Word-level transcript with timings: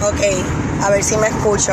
Ok, 0.00 0.20
a 0.84 0.90
ver 0.90 1.02
si 1.02 1.16
me 1.16 1.26
escucho. 1.26 1.72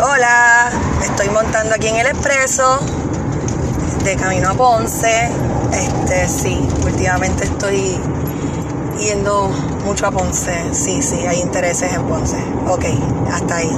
Hola, 0.00 0.70
me 1.00 1.06
estoy 1.06 1.28
montando 1.28 1.74
aquí 1.74 1.88
en 1.88 1.96
el 1.96 2.06
expreso 2.06 2.78
de 4.04 4.14
camino 4.14 4.50
a 4.50 4.54
Ponce. 4.54 5.28
Este, 5.72 6.28
sí, 6.28 6.68
últimamente 6.84 7.44
estoy 7.44 7.98
yendo 9.00 9.48
mucho 9.84 10.06
a 10.06 10.12
Ponce. 10.12 10.72
Sí, 10.72 11.02
sí, 11.02 11.26
hay 11.26 11.40
intereses 11.40 11.92
en 11.92 12.04
Ponce. 12.04 12.36
Ok, 12.68 12.84
hasta 13.32 13.56
ahí. 13.56 13.76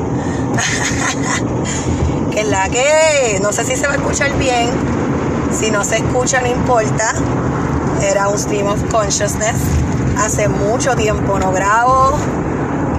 que 2.32 2.44
la 2.44 2.68
que 2.68 3.38
no 3.40 3.50
sé 3.50 3.64
si 3.64 3.76
se 3.76 3.86
va 3.86 3.94
a 3.94 3.96
escuchar 3.96 4.36
bien. 4.36 4.68
Si 5.58 5.70
no 5.70 5.84
se 5.84 5.96
escucha, 5.96 6.42
no 6.42 6.48
importa. 6.48 7.14
Era 8.02 8.28
un 8.28 8.38
stream 8.38 8.66
of 8.66 8.82
consciousness. 8.90 9.56
Hace 10.18 10.48
mucho 10.48 10.94
tiempo 10.96 11.38
no 11.38 11.50
grabo. 11.50 12.18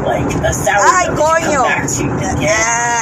¡Ay, 0.09 1.07
coño! 1.15 1.63
Ah, 2.49 3.01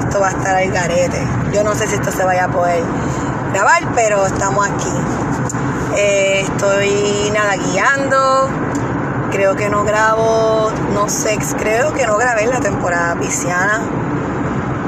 esto 0.00 0.20
va 0.20 0.28
a 0.28 0.30
estar 0.30 0.56
al 0.56 0.70
garete. 0.70 1.22
Yo 1.52 1.64
no 1.64 1.74
sé 1.74 1.86
si 1.86 1.94
esto 1.94 2.10
se 2.10 2.24
vaya 2.24 2.44
a 2.44 2.48
poder 2.48 2.82
grabar, 3.52 3.82
pero 3.94 4.26
estamos 4.26 4.66
aquí. 4.66 4.92
Eh, 5.96 6.40
estoy 6.42 7.30
nada 7.32 7.56
guiando. 7.56 8.48
Creo 9.30 9.56
que 9.56 9.70
no 9.70 9.84
grabo, 9.84 10.70
no 10.92 11.08
sé, 11.08 11.38
creo 11.58 11.94
que 11.94 12.06
no 12.06 12.18
grabé 12.18 12.46
la 12.46 12.60
temporada 12.60 13.14
pisciana. 13.16 13.80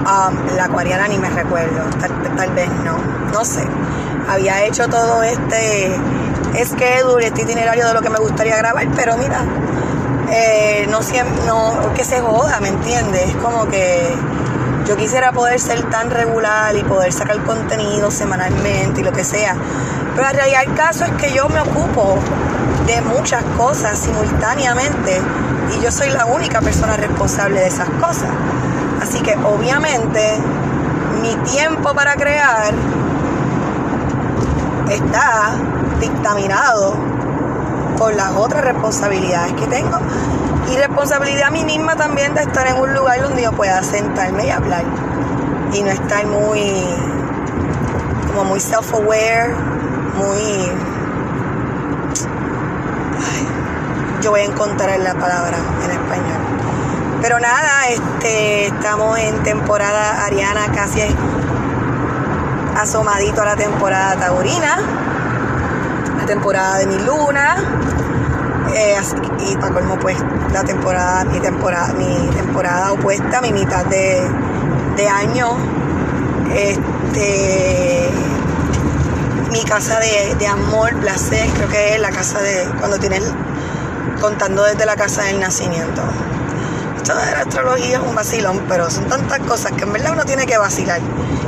Um, 0.04 0.54
la 0.54 0.64
acuariana 0.64 1.08
ni 1.08 1.16
me 1.16 1.30
recuerdo, 1.30 1.82
tal, 2.36 2.50
vez 2.50 2.68
no, 2.84 2.98
no 3.32 3.42
sé. 3.42 3.66
Había 4.28 4.64
hecho 4.64 4.86
todo 4.88 5.22
este 5.22 5.98
schedule, 6.62 7.26
este 7.26 7.42
itinerario 7.42 7.86
de 7.88 7.94
lo 7.94 8.02
que 8.02 8.10
me 8.10 8.18
gustaría 8.18 8.56
grabar, 8.58 8.86
pero 8.94 9.16
mira, 9.16 9.40
eh, 10.36 10.86
no 10.90 11.00
siempre, 11.00 11.44
no, 11.46 11.94
que 11.94 12.02
se 12.02 12.20
joda, 12.20 12.58
¿me 12.60 12.68
entiendes? 12.68 13.30
Es 13.30 13.36
como 13.36 13.68
que 13.68 14.12
yo 14.84 14.96
quisiera 14.96 15.30
poder 15.30 15.60
ser 15.60 15.88
tan 15.90 16.10
regular 16.10 16.74
y 16.76 16.82
poder 16.82 17.12
sacar 17.12 17.42
contenido 17.44 18.10
semanalmente 18.10 19.00
y 19.00 19.04
lo 19.04 19.12
que 19.12 19.22
sea. 19.22 19.56
Pero 20.14 20.26
la 20.26 20.32
realidad 20.32 20.62
el 20.66 20.74
caso 20.74 21.04
es 21.04 21.12
que 21.12 21.32
yo 21.32 21.48
me 21.48 21.60
ocupo 21.60 22.18
de 22.86 23.00
muchas 23.02 23.44
cosas 23.56 23.96
simultáneamente 23.96 25.20
y 25.76 25.82
yo 25.82 25.92
soy 25.92 26.10
la 26.10 26.26
única 26.26 26.60
persona 26.60 26.96
responsable 26.96 27.60
de 27.60 27.68
esas 27.68 27.88
cosas. 27.88 28.30
Así 29.00 29.20
que 29.20 29.36
obviamente 29.36 30.38
mi 31.22 31.34
tiempo 31.48 31.94
para 31.94 32.14
crear 32.16 32.74
está 34.90 35.54
dictaminado 36.00 37.13
por 37.96 38.14
las 38.14 38.32
otras 38.32 38.64
responsabilidades 38.64 39.52
que 39.54 39.66
tengo 39.66 39.98
y 40.72 40.76
responsabilidad 40.76 41.48
a 41.48 41.50
mí 41.50 41.64
misma 41.64 41.96
también 41.96 42.34
de 42.34 42.42
estar 42.42 42.66
en 42.66 42.76
un 42.78 42.94
lugar 42.94 43.20
donde 43.22 43.42
yo 43.42 43.52
pueda 43.52 43.82
sentarme 43.82 44.46
y 44.46 44.50
hablar 44.50 44.84
y 45.72 45.82
no 45.82 45.90
estar 45.90 46.26
muy 46.26 46.84
como 48.34 48.44
muy 48.44 48.60
self-aware, 48.60 49.54
muy 50.16 50.70
yo 54.22 54.30
voy 54.30 54.40
a 54.40 54.44
encontrar 54.44 54.98
la 55.00 55.14
palabra 55.14 55.58
en 55.84 55.90
español. 55.90 56.40
Pero 57.20 57.38
nada, 57.40 57.88
este, 57.88 58.66
estamos 58.66 59.18
en 59.18 59.42
temporada 59.42 60.24
ariana, 60.24 60.72
casi 60.74 61.02
asomadito 62.76 63.42
a 63.42 63.44
la 63.44 63.56
temporada 63.56 64.16
taurina, 64.16 64.78
temporada 66.24 66.78
de 66.78 66.86
mi 66.86 66.98
luna, 66.98 67.56
eh, 68.74 68.96
y 69.48 69.56
para 69.56 69.72
colmo 69.72 69.98
pues 69.98 70.16
la 70.52 70.64
temporada, 70.64 71.24
mi 71.24 71.40
temporada, 71.40 71.92
mi 71.94 72.28
temporada 72.34 72.92
opuesta, 72.92 73.40
mi 73.40 73.52
mitad 73.52 73.84
de, 73.86 74.28
de 74.96 75.08
año, 75.08 75.56
este 76.54 78.10
mi 79.50 79.62
casa 79.62 80.00
de, 80.00 80.34
de 80.36 80.46
amor, 80.48 80.94
placer, 80.96 81.48
creo 81.50 81.68
que 81.68 81.94
es 81.94 82.00
la 82.00 82.10
casa 82.10 82.40
de 82.40 82.66
cuando 82.78 82.98
tienes 82.98 83.22
contando 84.20 84.64
desde 84.64 84.84
la 84.84 84.96
casa 84.96 85.22
del 85.24 85.38
nacimiento. 85.38 86.02
Esto 87.04 87.18
de 87.18 87.32
la 87.32 87.40
astrología 87.40 87.98
es 87.98 88.02
un 88.02 88.14
vacilón, 88.14 88.64
pero 88.66 88.88
son 88.88 89.06
tantas 89.10 89.38
cosas 89.40 89.72
que 89.72 89.82
en 89.82 89.92
verdad 89.92 90.12
uno 90.14 90.24
tiene 90.24 90.46
que 90.46 90.56
vacilar. 90.56 91.02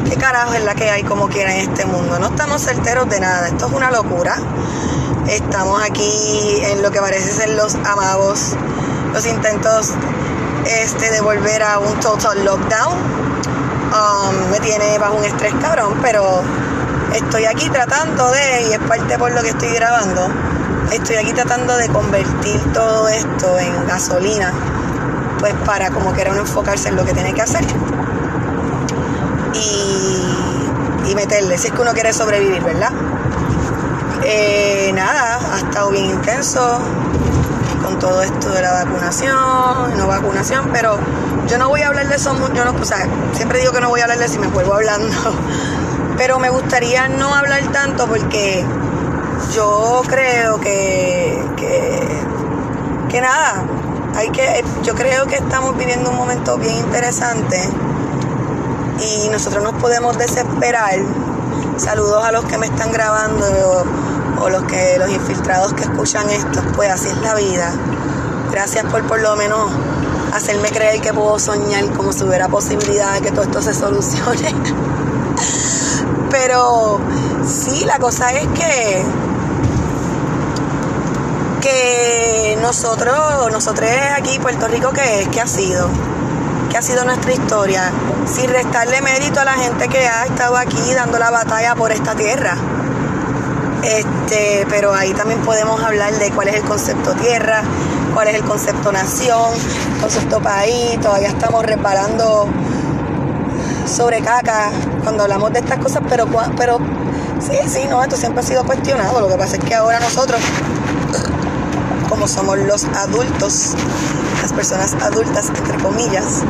¿Qué 0.06 0.14
carajo 0.16 0.52
es 0.52 0.62
la 0.62 0.74
que 0.74 0.90
hay 0.90 1.02
como 1.02 1.30
quiera 1.30 1.54
en 1.54 1.70
este 1.70 1.86
mundo? 1.86 2.18
No 2.18 2.26
estamos 2.26 2.60
certeros 2.60 3.08
de 3.08 3.20
nada, 3.20 3.48
esto 3.48 3.68
es 3.68 3.72
una 3.72 3.90
locura. 3.90 4.36
Estamos 5.26 5.82
aquí 5.82 6.60
en 6.62 6.82
lo 6.82 6.90
que 6.90 7.00
parece 7.00 7.32
ser 7.32 7.48
los 7.48 7.74
amados, 7.76 8.54
los 9.14 9.24
intentos 9.24 9.92
este, 10.66 11.10
de 11.10 11.22
volver 11.22 11.62
a 11.62 11.78
un 11.78 11.98
total 12.00 12.44
lockdown. 12.44 12.92
Um, 12.92 14.50
me 14.50 14.60
tiene 14.60 14.98
bajo 14.98 15.14
un 15.14 15.24
estrés 15.24 15.54
cabrón, 15.62 15.98
pero 16.02 16.42
estoy 17.14 17.46
aquí 17.46 17.70
tratando 17.70 18.30
de, 18.30 18.68
y 18.68 18.72
es 18.74 18.78
parte 18.80 19.16
por 19.16 19.32
lo 19.32 19.40
que 19.40 19.48
estoy 19.48 19.70
grabando, 19.70 20.28
estoy 20.92 21.16
aquí 21.16 21.32
tratando 21.32 21.78
de 21.78 21.88
convertir 21.88 22.60
todo 22.74 23.08
esto 23.08 23.58
en 23.58 23.86
gasolina, 23.86 24.52
pues 25.52 25.64
para 25.64 25.90
como 25.90 26.12
quiera 26.12 26.32
uno 26.32 26.40
enfocarse 26.40 26.88
en 26.88 26.96
lo 26.96 27.04
que 27.04 27.12
tiene 27.12 27.32
que 27.32 27.40
hacer 27.40 27.64
y, 29.54 31.14
meterle, 31.14 31.56
si 31.56 31.68
es 31.68 31.72
que 31.72 31.80
uno 31.80 31.92
quiere 31.94 32.12
sobrevivir, 32.12 32.62
¿verdad? 32.62 32.90
Eh, 34.22 34.90
nada, 34.94 35.38
ha 35.54 35.58
estado 35.58 35.90
bien 35.90 36.06
intenso 36.06 36.78
con 37.82 37.98
todo 37.98 38.22
esto 38.22 38.50
de 38.50 38.60
la 38.60 38.72
vacunación, 38.84 39.96
no 39.96 40.08
vacunación, 40.08 40.68
pero 40.74 40.98
yo 41.48 41.56
no 41.56 41.68
voy 41.68 41.80
a 41.82 41.88
hablar 41.88 42.08
de 42.08 42.16
eso, 42.16 42.36
yo 42.52 42.64
no, 42.66 42.72
o 42.78 42.84
sea, 42.84 43.06
siempre 43.32 43.60
digo 43.60 43.72
que 43.72 43.80
no 43.80 43.88
voy 43.88 44.00
a 44.00 44.02
hablar 44.02 44.18
de 44.18 44.26
y 44.26 44.38
me 44.38 44.48
vuelvo 44.48 44.74
hablando, 44.74 45.14
pero 46.18 46.38
me 46.38 46.50
gustaría 46.50 47.08
no 47.08 47.34
hablar 47.34 47.62
tanto 47.72 48.06
porque 48.08 48.66
yo 49.54 50.02
creo 50.06 50.60
que, 50.60 51.40
que, 53.08 53.20
nada, 53.20 53.64
hay 54.16 54.31
que, 54.31 54.65
yo 54.82 54.94
creo 54.94 55.27
que 55.27 55.37
estamos 55.37 55.77
viviendo 55.77 56.10
un 56.10 56.16
momento 56.16 56.56
bien 56.56 56.77
interesante 56.78 57.60
y 58.99 59.28
nosotros 59.28 59.62
nos 59.62 59.75
podemos 59.75 60.16
desesperar. 60.16 60.94
Saludos 61.77 62.25
a 62.25 62.32
los 62.32 62.47
que 62.47 62.56
me 62.56 62.66
están 62.66 62.93
grabando 62.93 63.44
o, 64.41 64.49
los 64.49 64.62
que 64.65 64.97
los 64.99 65.10
infiltrados 65.10 65.75
que 65.75 65.82
escuchan 65.82 66.31
esto, 66.31 66.62
pues 66.75 66.91
así 66.91 67.09
es 67.09 67.19
la 67.19 67.34
vida. 67.34 67.72
Gracias 68.50 68.87
por 68.87 69.06
por 69.06 69.21
lo 69.21 69.37
menos 69.37 69.71
hacerme 70.33 70.71
creer 70.71 71.03
que 71.03 71.12
puedo 71.12 71.38
soñar 71.38 71.84
como 71.93 72.12
si 72.12 72.25
hubiera 72.25 72.48
posibilidad 72.48 73.15
de 73.15 73.21
que 73.21 73.31
todo 73.33 73.43
esto 73.43 73.60
se 73.60 73.75
solucione. 73.75 74.54
Pero 76.31 77.00
sí, 77.47 77.84
la 77.84 77.98
cosa 77.98 78.33
es 78.33 78.47
que 78.48 79.04
que 81.60 82.56
nosotros, 82.66 83.53
nosotros 83.53 83.88
aquí, 84.16 84.41
Puerto 84.41 84.66
Rico, 84.66 84.91
¿qué 84.91 85.21
es? 85.21 85.28
¿Qué 85.28 85.41
ha 85.41 85.47
sido? 85.47 85.88
¿Qué 86.69 86.77
ha 86.77 86.82
sido 86.82 87.04
nuestra 87.04 87.32
historia? 87.32 87.93
Sin 88.27 88.50
restarle 88.50 89.00
mérito 89.03 89.38
a 89.38 89.44
la 89.44 89.53
gente 89.53 89.87
que 89.88 90.09
ha 90.09 90.25
estado 90.25 90.56
aquí 90.56 90.93
dando 90.93 91.16
la 91.21 91.31
batalla 91.31 91.77
por 91.77 91.93
esta 91.93 92.16
tierra. 92.16 92.56
Este, 93.84 94.66
pero 94.69 94.93
ahí 94.93 95.15
también 95.15 95.43
podemos 95.43 95.81
hablar 95.81 96.12
de 96.15 96.32
cuál 96.32 96.49
es 96.49 96.56
el 96.56 96.62
concepto 96.62 97.12
tierra, 97.12 97.62
cuál 98.15 98.27
es 98.27 98.34
el 98.34 98.43
concepto 98.43 98.91
nación, 98.91 99.53
concepto 100.00 100.41
país, 100.41 101.00
todavía 101.00 101.28
estamos 101.28 101.65
reparando 101.65 102.48
sobre 103.87 104.22
caca 104.22 104.72
cuando 105.04 105.22
hablamos 105.22 105.53
de 105.53 105.60
estas 105.60 105.78
cosas, 105.78 106.03
pero, 106.09 106.27
pero 106.56 106.78
sí, 107.38 107.59
sí, 107.69 107.87
no, 107.88 108.03
esto 108.03 108.16
siempre 108.16 108.41
ha 108.41 108.44
sido 108.44 108.65
cuestionado. 108.65 109.21
Lo 109.21 109.28
que 109.28 109.37
pasa 109.37 109.54
es 109.54 109.62
que 109.62 109.72
ahora 109.77 110.00
nosotros 110.00 110.41
somos 112.26 112.59
los 112.59 112.84
adultos, 112.84 113.75
las 114.42 114.53
personas 114.53 114.94
adultas, 115.03 115.48
entre 115.48 115.78
comillas, 115.78 116.42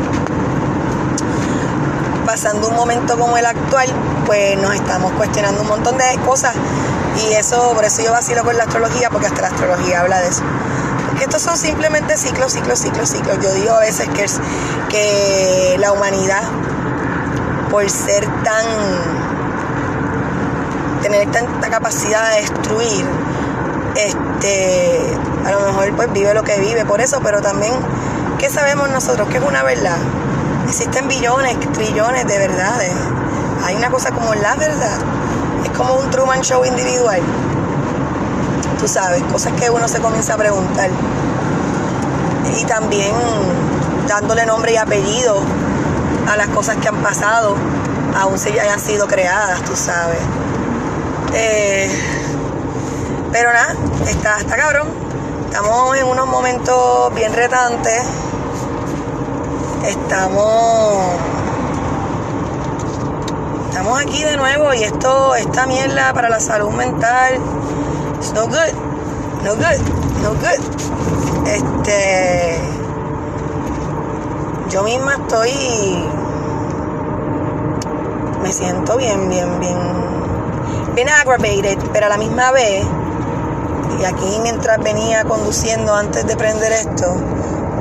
pasando 2.24 2.68
un 2.68 2.76
momento 2.76 3.18
como 3.18 3.36
el 3.36 3.46
actual, 3.46 3.88
pues 4.26 4.58
nos 4.58 4.74
estamos 4.74 5.12
cuestionando 5.12 5.62
un 5.62 5.68
montón 5.68 5.96
de 5.96 6.04
cosas 6.24 6.54
y 7.24 7.34
eso, 7.34 7.72
por 7.72 7.84
eso 7.84 8.02
yo 8.02 8.12
vacilo 8.12 8.44
con 8.44 8.56
la 8.56 8.64
astrología, 8.64 9.10
porque 9.10 9.26
hasta 9.26 9.42
la 9.42 9.48
astrología 9.48 10.00
habla 10.00 10.20
de 10.20 10.28
eso. 10.28 10.42
Que 11.16 11.24
estos 11.24 11.40
son 11.40 11.56
simplemente 11.56 12.16
ciclos, 12.16 12.52
ciclos, 12.52 12.78
ciclos, 12.78 13.08
ciclos. 13.08 13.38
Yo 13.42 13.54
digo 13.54 13.72
a 13.72 13.80
veces 13.80 14.08
que, 14.10 14.24
es, 14.24 14.38
que 14.90 15.76
la 15.78 15.92
humanidad, 15.92 16.42
por 17.70 17.88
ser 17.88 18.26
tan, 18.42 18.66
tener 21.00 21.30
tanta 21.30 21.70
capacidad 21.70 22.34
de 22.34 22.42
destruir, 22.42 23.06
este, 23.96 25.16
a 25.46 25.52
lo 25.52 25.60
mejor 25.60 25.94
pues 25.94 26.12
vive 26.12 26.34
lo 26.34 26.42
que 26.42 26.58
vive 26.58 26.84
por 26.84 27.00
eso, 27.00 27.20
pero 27.22 27.40
también, 27.40 27.72
¿qué 28.38 28.50
sabemos 28.50 28.90
nosotros? 28.90 29.28
¿Qué 29.28 29.36
es 29.36 29.44
una 29.44 29.62
verdad? 29.62 29.96
Existen 30.66 31.06
billones, 31.06 31.56
trillones 31.72 32.26
de 32.26 32.38
verdades. 32.38 32.92
Hay 33.64 33.76
una 33.76 33.88
cosa 33.88 34.10
como 34.10 34.34
la 34.34 34.56
verdad. 34.56 34.98
Es 35.64 35.70
como 35.70 35.94
un 35.94 36.10
Truman 36.10 36.40
Show 36.42 36.64
individual. 36.64 37.20
Tú 38.80 38.88
sabes, 38.88 39.22
cosas 39.32 39.52
que 39.52 39.70
uno 39.70 39.86
se 39.86 40.00
comienza 40.00 40.34
a 40.34 40.36
preguntar. 40.36 40.90
y 42.60 42.64
también 42.64 43.12
dándole 44.08 44.46
nombre 44.46 44.72
y 44.72 44.76
apellido 44.76 45.40
a 46.28 46.36
las 46.36 46.48
cosas 46.48 46.76
que 46.76 46.88
han 46.88 46.96
pasado, 46.96 47.54
aún 48.18 48.38
si 48.38 48.52
ya 48.52 48.62
hayan 48.62 48.80
sido 48.80 49.06
creadas, 49.06 49.62
tú 49.62 49.76
sabes. 49.76 50.18
Eh, 51.34 51.88
pero 53.30 53.52
nada, 53.52 53.74
está, 54.08 54.38
está 54.40 54.56
cabrón. 54.56 55.05
Estamos 55.56 55.96
en 55.96 56.06
unos 56.06 56.26
momentos 56.26 57.14
bien 57.14 57.32
retantes. 57.32 58.02
Estamos. 59.86 60.98
Estamos 63.70 63.98
aquí 63.98 64.22
de 64.22 64.36
nuevo 64.36 64.74
y 64.74 64.82
esto, 64.82 65.34
esta 65.34 65.64
mierda 65.64 66.12
para 66.12 66.28
la 66.28 66.40
salud 66.40 66.72
mental. 66.72 67.40
It's 68.18 68.34
no 68.34 68.46
good. 68.48 68.74
No 69.44 69.54
good. 69.54 69.80
No 70.22 70.34
good. 70.34 71.48
Este. 71.48 72.60
Yo 74.68 74.82
misma 74.82 75.14
estoy. 75.14 76.04
Me 78.42 78.52
siento 78.52 78.98
bien, 78.98 79.30
bien, 79.30 79.58
bien. 79.58 79.78
Bien 80.94 81.08
aggravated, 81.08 81.78
pero 81.94 82.04
a 82.04 82.08
la 82.10 82.18
misma 82.18 82.50
vez 82.52 82.86
y 84.00 84.04
aquí 84.04 84.38
mientras 84.42 84.78
venía 84.82 85.24
conduciendo 85.24 85.94
antes 85.94 86.26
de 86.26 86.36
prender 86.36 86.72
esto, 86.72 87.14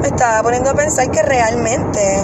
me 0.02 0.08
estaba 0.08 0.44
poniendo 0.44 0.70
a 0.70 0.74
pensar 0.74 1.10
que 1.12 1.22
realmente 1.22 2.24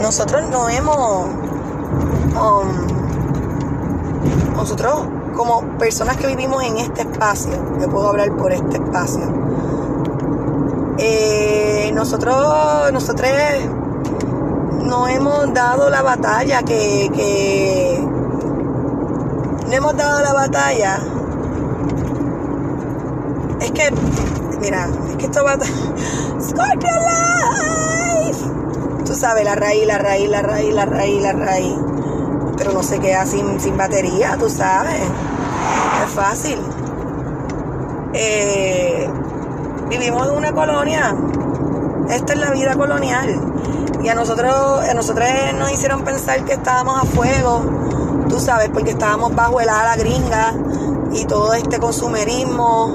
nosotros 0.00 0.48
no 0.50 0.68
hemos, 0.68 1.26
um, 2.40 2.86
nosotros 4.56 5.06
como 5.36 5.78
personas 5.78 6.16
que 6.16 6.26
vivimos 6.26 6.62
en 6.62 6.78
este 6.78 7.02
espacio, 7.02 7.52
yo 7.80 7.88
puedo 7.88 8.08
hablar 8.08 8.36
por 8.36 8.52
este 8.52 8.76
espacio, 8.76 9.22
eh, 10.98 11.90
nosotros, 11.94 12.92
nosotros 12.92 13.30
no 14.84 15.08
hemos 15.08 15.52
dado 15.54 15.88
la 15.88 16.02
batalla 16.02 16.62
que, 16.62 17.10
que 17.14 18.06
hemos 19.76 19.96
dado 19.96 20.22
la 20.22 20.32
batalla, 20.32 20.98
es 23.60 23.70
que, 23.70 23.90
mira, 24.60 24.88
es 25.10 25.16
que 25.16 25.26
esto 25.26 25.44
va. 25.44 25.54
Scorpio 26.40 26.90
Life. 28.26 28.40
Tú 29.06 29.14
sabes, 29.14 29.44
la 29.44 29.54
raíz, 29.54 29.86
la 29.86 29.98
raíz, 29.98 30.28
la 30.28 30.42
raíz, 30.42 30.74
la 30.74 30.84
raíz, 30.84 31.22
la 31.22 31.32
raíz. 31.32 31.78
Pero 32.56 32.72
no 32.72 32.82
se 32.82 32.98
queda 32.98 33.24
sin, 33.24 33.60
sin 33.60 33.76
batería, 33.76 34.36
tú 34.38 34.50
sabes. 34.50 35.00
Es 36.04 36.10
fácil. 36.12 36.58
Eh, 38.14 39.08
vivimos 39.88 40.28
en 40.28 40.34
una 40.34 40.52
colonia. 40.52 41.14
Esta 42.10 42.32
es 42.32 42.38
la 42.38 42.50
vida 42.50 42.74
colonial. 42.74 43.40
Y 44.02 44.08
a 44.08 44.14
nosotros, 44.14 44.88
a 44.88 44.94
nosotros 44.94 45.28
nos 45.58 45.72
hicieron 45.72 46.02
pensar 46.02 46.44
que 46.44 46.54
estábamos 46.54 47.00
a 47.00 47.06
fuego 47.06 47.91
tú 48.32 48.40
sabes, 48.40 48.70
porque 48.70 48.92
estábamos 48.92 49.34
bajo 49.34 49.60
el 49.60 49.68
ala 49.68 49.94
gringa 49.94 50.54
y 51.12 51.26
todo 51.26 51.52
este 51.52 51.78
consumerismo, 51.78 52.94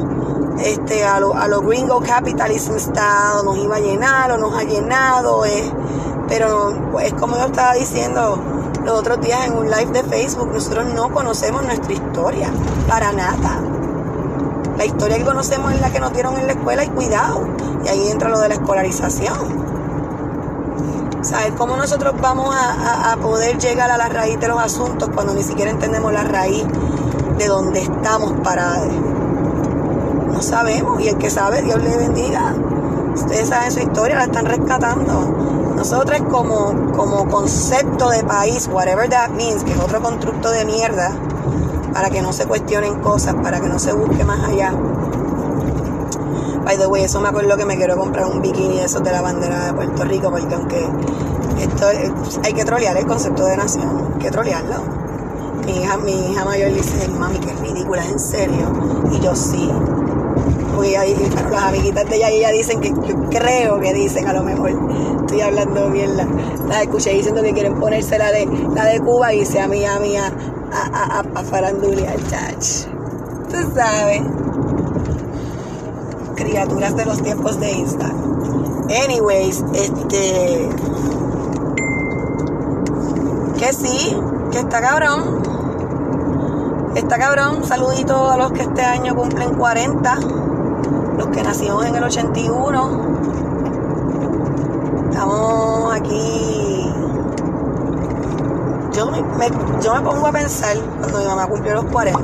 este, 0.60 1.06
a 1.06 1.20
los 1.20 1.36
a 1.36 1.48
lo 1.48 1.62
gringo 1.62 2.02
capitalism 2.02 2.78
style, 2.80 3.46
nos 3.46 3.58
iba 3.60 3.76
a 3.76 3.80
llenar 3.80 4.32
o 4.32 4.38
nos 4.40 4.58
ha 4.58 4.64
llenado, 4.64 5.46
eh, 5.46 5.72
pero 6.28 6.74
pues 6.92 7.14
como 7.14 7.38
yo 7.38 7.46
estaba 7.46 7.76
diciendo 7.76 8.40
los 8.84 9.00
otros 9.00 9.22
días 9.22 9.46
en 9.46 9.56
un 9.56 9.70
live 9.70 9.92
de 9.92 10.04
Facebook, 10.04 10.50
nosotros 10.52 10.92
no 10.96 11.14
conocemos 11.14 11.64
nuestra 11.64 11.94
historia, 11.94 12.50
para 12.88 13.12
nada. 13.12 13.62
La 14.76 14.86
historia 14.86 15.18
que 15.18 15.26
conocemos 15.26 15.72
es 15.74 15.82
la 15.82 15.92
que 15.92 16.00
nos 16.00 16.14
dieron 16.14 16.36
en 16.38 16.48
la 16.48 16.54
escuela 16.54 16.84
y 16.84 16.88
cuidado, 16.88 17.48
y 17.86 17.90
ahí 17.90 18.08
entra 18.08 18.30
lo 18.30 18.40
de 18.40 18.50
la 18.50 18.56
escolarización. 18.56 19.67
¿Sabes? 21.28 21.52
¿Cómo 21.58 21.76
nosotros 21.76 22.14
vamos 22.22 22.56
a, 22.56 23.18
poder 23.22 23.58
llegar 23.58 23.92
a 23.92 23.98
la 23.98 24.08
raíz 24.08 24.40
de 24.40 24.48
los 24.48 24.58
asuntos 24.58 25.10
cuando 25.14 25.34
ni 25.34 25.44
siquiera 25.44 25.70
entendemos 25.70 26.14
la 26.14 26.24
raíz 26.24 26.64
de 27.38 27.48
donde 27.48 27.82
estamos 27.82 28.32
parados? 28.46 28.94
No 30.32 30.42
sabemos. 30.42 31.02
Y 31.02 31.10
el 31.10 31.18
que 31.18 31.30
sabe, 31.30 31.62
Dios 31.64 31.84
le 31.84 31.98
bendiga. 31.98 32.56
Ustedes 33.14 33.50
saben 33.50 33.74
su 33.74 33.80
historia, 33.82 34.16
la 34.16 34.24
están 34.24 34.46
rescatando. 34.46 35.74
Nosotros 35.76 36.22
como, 36.32 36.94
como 36.96 37.28
concepto 37.28 38.10
de 38.10 38.24
país, 38.24 38.70
whatever 38.72 39.10
that 39.10 39.32
means, 39.32 39.66
que 39.66 39.74
es 39.74 39.80
otro 39.80 40.02
constructo 40.02 40.50
de 40.50 40.64
mierda, 40.64 41.12
para 41.94 42.10
que 42.10 42.22
no 42.22 42.32
se 42.32 42.46
cuestionen 42.46 43.02
cosas, 43.02 43.36
para 43.44 43.60
que 43.60 43.68
no 43.68 43.80
se 43.80 43.92
busque 43.92 44.24
más 44.24 44.48
allá. 44.48 44.72
By 46.68 46.76
the 46.76 46.86
way, 46.86 47.06
eso 47.06 47.22
me 47.22 47.30
acuerdo 47.30 47.56
que 47.56 47.64
me 47.64 47.78
quiero 47.78 47.96
comprar 47.96 48.26
un 48.26 48.42
bikini 48.42 48.80
esos 48.80 49.02
de 49.02 49.10
la 49.10 49.22
bandera 49.22 49.68
de 49.68 49.74
Puerto 49.74 50.04
Rico, 50.04 50.30
porque 50.30 50.54
aunque 50.54 50.86
esto 51.62 51.86
hay 52.44 52.52
que 52.52 52.66
trolear 52.66 52.98
el 52.98 53.06
concepto 53.06 53.46
de 53.46 53.56
nación, 53.56 54.12
hay 54.16 54.20
que 54.20 54.32
trolearlo. 54.32 54.76
Mi 55.66 55.78
hija, 55.78 55.96
mi 55.96 56.12
hija 56.12 56.44
mayor 56.44 56.74
dice, 56.74 57.08
mami, 57.08 57.38
qué 57.38 57.54
ridícula, 57.54 58.04
en 58.04 58.20
serio. 58.20 58.70
Y 59.14 59.20
yo 59.22 59.34
sí. 59.34 59.72
Porque 60.76 60.98
ahí, 60.98 61.16
las 61.50 61.64
amiguitas 61.64 62.04
de 62.10 62.18
ella, 62.18 62.30
ella 62.32 62.52
dicen 62.52 62.82
que 62.82 62.90
yo 62.90 63.16
creo 63.30 63.80
que 63.80 63.94
dicen, 63.94 64.28
a 64.28 64.34
lo 64.34 64.44
mejor 64.44 64.72
estoy 65.22 65.40
hablando 65.40 65.90
bien, 65.90 66.18
la, 66.18 66.28
la 66.68 66.82
escuché 66.82 67.12
diciendo 67.12 67.44
que 67.44 67.54
quieren 67.54 67.80
ponerse 67.80 68.18
la 68.18 68.30
de, 68.34 68.46
la 68.76 68.84
de 68.88 69.00
Cuba 69.00 69.34
y 69.34 69.46
sea 69.46 69.70
mía, 69.70 69.98
mía, 70.02 70.34
a, 70.74 70.98
a, 70.98 71.20
a, 71.20 71.40
a 71.40 71.44
farandulear, 71.46 72.18
chach. 72.28 72.88
Tú 73.50 73.72
sabes 73.74 74.22
criaturas 76.38 76.96
de 76.96 77.06
los 77.06 77.22
tiempos 77.22 77.60
de 77.60 77.72
Insta. 77.72 78.06
Anyways, 79.06 79.66
este. 79.74 80.70
Que 83.58 83.74
sí, 83.74 84.18
que 84.52 84.60
está 84.60 84.80
cabrón. 84.80 85.42
Está 86.96 87.18
cabrón. 87.18 87.66
Saludito 87.66 88.30
a 88.30 88.38
los 88.38 88.54
que 88.54 88.62
este 88.62 88.84
año 88.84 89.16
cumplen 89.16 89.56
40. 89.56 90.20
Los 91.18 91.28
que 91.28 91.44
nacimos 91.44 91.86
en 91.86 91.96
el 91.96 92.04
81. 92.04 93.18
Estamos 95.10 95.96
aquí. 95.96 96.94
Yo 98.94 99.12
me, 99.12 99.22
yo 99.82 99.94
me 99.96 100.02
pongo 100.02 100.28
a 100.28 100.32
pensar 100.32 100.78
cuando 101.00 101.20
mi 101.20 101.26
mamá 101.26 101.48
cumplió 101.48 101.74
los 101.76 101.86
40. 101.86 102.22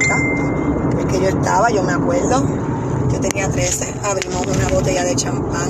Porque 0.91 1.19
yo 1.19 1.29
estaba, 1.29 1.69
yo 1.71 1.83
me 1.83 1.93
acuerdo 1.93 2.43
yo 3.13 3.19
tenía 3.19 3.49
13, 3.49 3.93
abrimos 4.03 4.45
una 4.47 4.67
botella 4.69 5.03
de 5.03 5.15
champán. 5.15 5.69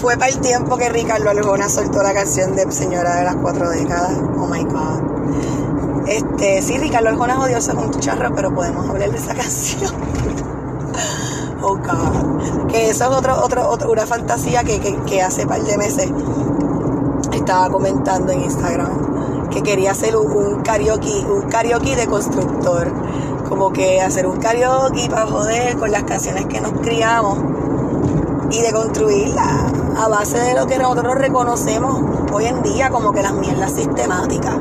Fue 0.00 0.16
para 0.16 0.30
el 0.30 0.40
tiempo 0.40 0.76
que 0.76 0.88
Ricardo 0.88 1.30
Arjona 1.30 1.68
soltó 1.68 2.02
la 2.02 2.12
canción 2.12 2.56
de 2.56 2.70
Señora 2.72 3.16
de 3.16 3.24
las 3.24 3.36
Cuatro 3.36 3.70
Décadas. 3.70 4.18
Oh 4.36 4.46
my 4.46 4.64
God. 4.64 6.08
Este, 6.08 6.60
sí, 6.62 6.78
Ricardo 6.78 7.10
Arjona 7.10 7.34
es 7.34 7.38
odioso 7.40 7.74
con 7.76 7.90
tu 7.90 8.00
charro, 8.00 8.34
pero 8.34 8.52
podemos 8.52 8.88
hablar 8.88 9.10
de 9.10 9.18
esa 9.18 9.34
canción. 9.36 9.94
oh 11.62 11.76
God. 11.76 12.66
Que 12.68 12.90
eso 12.90 13.04
es 13.04 13.10
otro, 13.10 13.40
otro, 13.40 13.90
una 13.92 14.06
fantasía 14.06 14.64
que, 14.64 14.80
que, 14.80 14.96
que 15.04 15.22
hace 15.22 15.46
par 15.46 15.62
de 15.62 15.78
meses 15.78 16.10
estaba 17.32 17.70
comentando 17.70 18.32
en 18.32 18.42
Instagram 18.42 19.48
que 19.50 19.62
quería 19.62 19.90
hacer 19.90 20.16
un 20.16 20.62
karaoke, 20.62 21.26
un 21.26 21.42
karaoke 21.42 21.96
de 21.96 22.06
constructor 22.06 22.90
como 23.50 23.72
que 23.72 24.00
hacer 24.00 24.28
un 24.28 24.38
karaoke 24.38 25.10
para 25.10 25.26
joder 25.26 25.76
con 25.76 25.90
las 25.90 26.04
canciones 26.04 26.46
que 26.46 26.60
nos 26.60 26.72
criamos 26.80 27.36
y 28.50 28.60
de 28.60 28.72
construirla 28.72 29.66
a 29.98 30.08
base 30.08 30.38
de 30.38 30.54
lo 30.54 30.66
que 30.68 30.78
nosotros 30.78 31.16
reconocemos 31.16 32.00
hoy 32.32 32.46
en 32.46 32.62
día 32.62 32.90
como 32.90 33.12
que 33.12 33.22
las 33.22 33.32
mierdas 33.32 33.72
sistemáticas, 33.72 34.54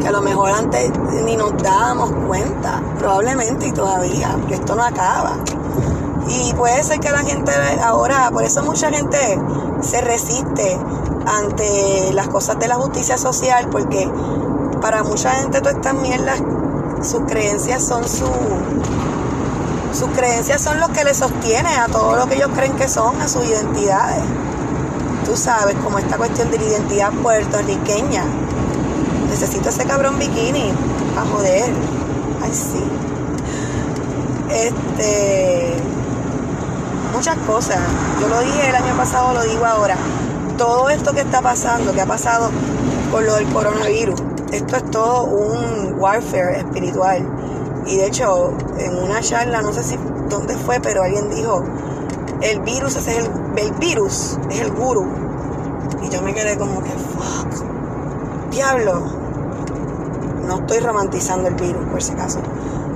que 0.00 0.06
a 0.06 0.12
lo 0.12 0.22
mejor 0.22 0.52
antes 0.52 0.92
ni 1.24 1.36
nos 1.36 1.60
dábamos 1.60 2.12
cuenta, 2.28 2.80
probablemente 2.98 3.66
y 3.66 3.72
todavía, 3.72 4.36
que 4.46 4.54
esto 4.54 4.76
no 4.76 4.84
acaba. 4.84 5.34
Y 6.28 6.54
puede 6.54 6.82
ser 6.84 7.00
que 7.00 7.10
la 7.10 7.24
gente 7.24 7.50
ahora, 7.82 8.30
por 8.32 8.44
eso 8.44 8.62
mucha 8.62 8.90
gente 8.90 9.18
se 9.80 10.00
resiste 10.00 10.78
ante 11.26 12.12
las 12.12 12.28
cosas 12.28 12.60
de 12.60 12.68
la 12.68 12.76
justicia 12.76 13.18
social, 13.18 13.68
porque 13.70 14.08
para 14.80 15.02
mucha 15.02 15.32
gente 15.32 15.60
todas 15.60 15.74
estas 15.74 15.94
mierdas 15.94 16.40
sus 17.02 17.20
creencias 17.20 17.84
son 17.84 18.06
su 18.08 18.26
sus 19.92 20.08
creencias 20.10 20.62
son 20.62 20.78
lo 20.78 20.88
que 20.88 21.04
le 21.04 21.14
sostiene 21.14 21.68
a 21.76 21.86
todo 21.86 22.16
lo 22.16 22.26
que 22.26 22.36
ellos 22.36 22.50
creen 22.54 22.74
que 22.76 22.88
son, 22.88 23.20
a 23.20 23.26
sus 23.26 23.44
identidades. 23.44 24.22
Tú 25.24 25.36
sabes, 25.36 25.74
como 25.82 25.98
esta 25.98 26.16
cuestión 26.16 26.50
de 26.50 26.58
la 26.58 26.64
identidad 26.64 27.12
puertorriqueña. 27.12 28.24
Necesito 29.28 29.68
ese 29.68 29.84
cabrón 29.84 30.18
bikini 30.18 30.72
a 31.18 31.24
joder. 31.32 31.70
Ay, 32.42 32.52
sí. 32.52 32.82
Este. 34.50 35.76
Muchas 37.12 37.36
cosas. 37.38 37.78
Yo 38.20 38.28
lo 38.28 38.40
dije 38.40 38.68
el 38.68 38.76
año 38.76 38.96
pasado, 38.96 39.34
lo 39.34 39.42
digo 39.42 39.66
ahora. 39.66 39.96
Todo 40.56 40.88
esto 40.88 41.12
que 41.12 41.20
está 41.20 41.42
pasando, 41.42 41.92
que 41.92 42.00
ha 42.00 42.06
pasado 42.06 42.50
con 43.10 43.26
lo 43.26 43.34
del 43.34 43.46
coronavirus, 43.52 44.20
esto 44.52 44.76
es 44.76 44.90
todo 44.90 45.24
un 45.24 45.94
warfare 45.98 46.58
espiritual. 46.58 47.26
Y 47.86 47.96
de 47.96 48.06
hecho, 48.06 48.52
en 48.78 48.96
una 48.98 49.20
charla, 49.20 49.62
no 49.62 49.72
sé 49.72 49.82
si 49.82 49.98
dónde 50.28 50.56
fue, 50.56 50.80
pero 50.80 51.02
alguien 51.02 51.30
dijo 51.30 51.64
el 52.40 52.60
virus 52.60 52.96
es 52.96 53.08
el, 53.08 53.30
el 53.56 53.72
virus, 53.74 54.38
es 54.50 54.60
el 54.60 54.70
guru. 54.72 55.06
Y 56.02 56.08
yo 56.08 56.22
me 56.22 56.32
quedé 56.32 56.56
como 56.56 56.82
que, 56.82 56.90
fuck, 56.90 58.50
diablo. 58.50 59.02
No 60.46 60.60
estoy 60.60 60.80
romantizando 60.80 61.48
el 61.48 61.54
virus 61.54 61.84
por 61.90 62.02
si 62.02 62.12
acaso, 62.12 62.40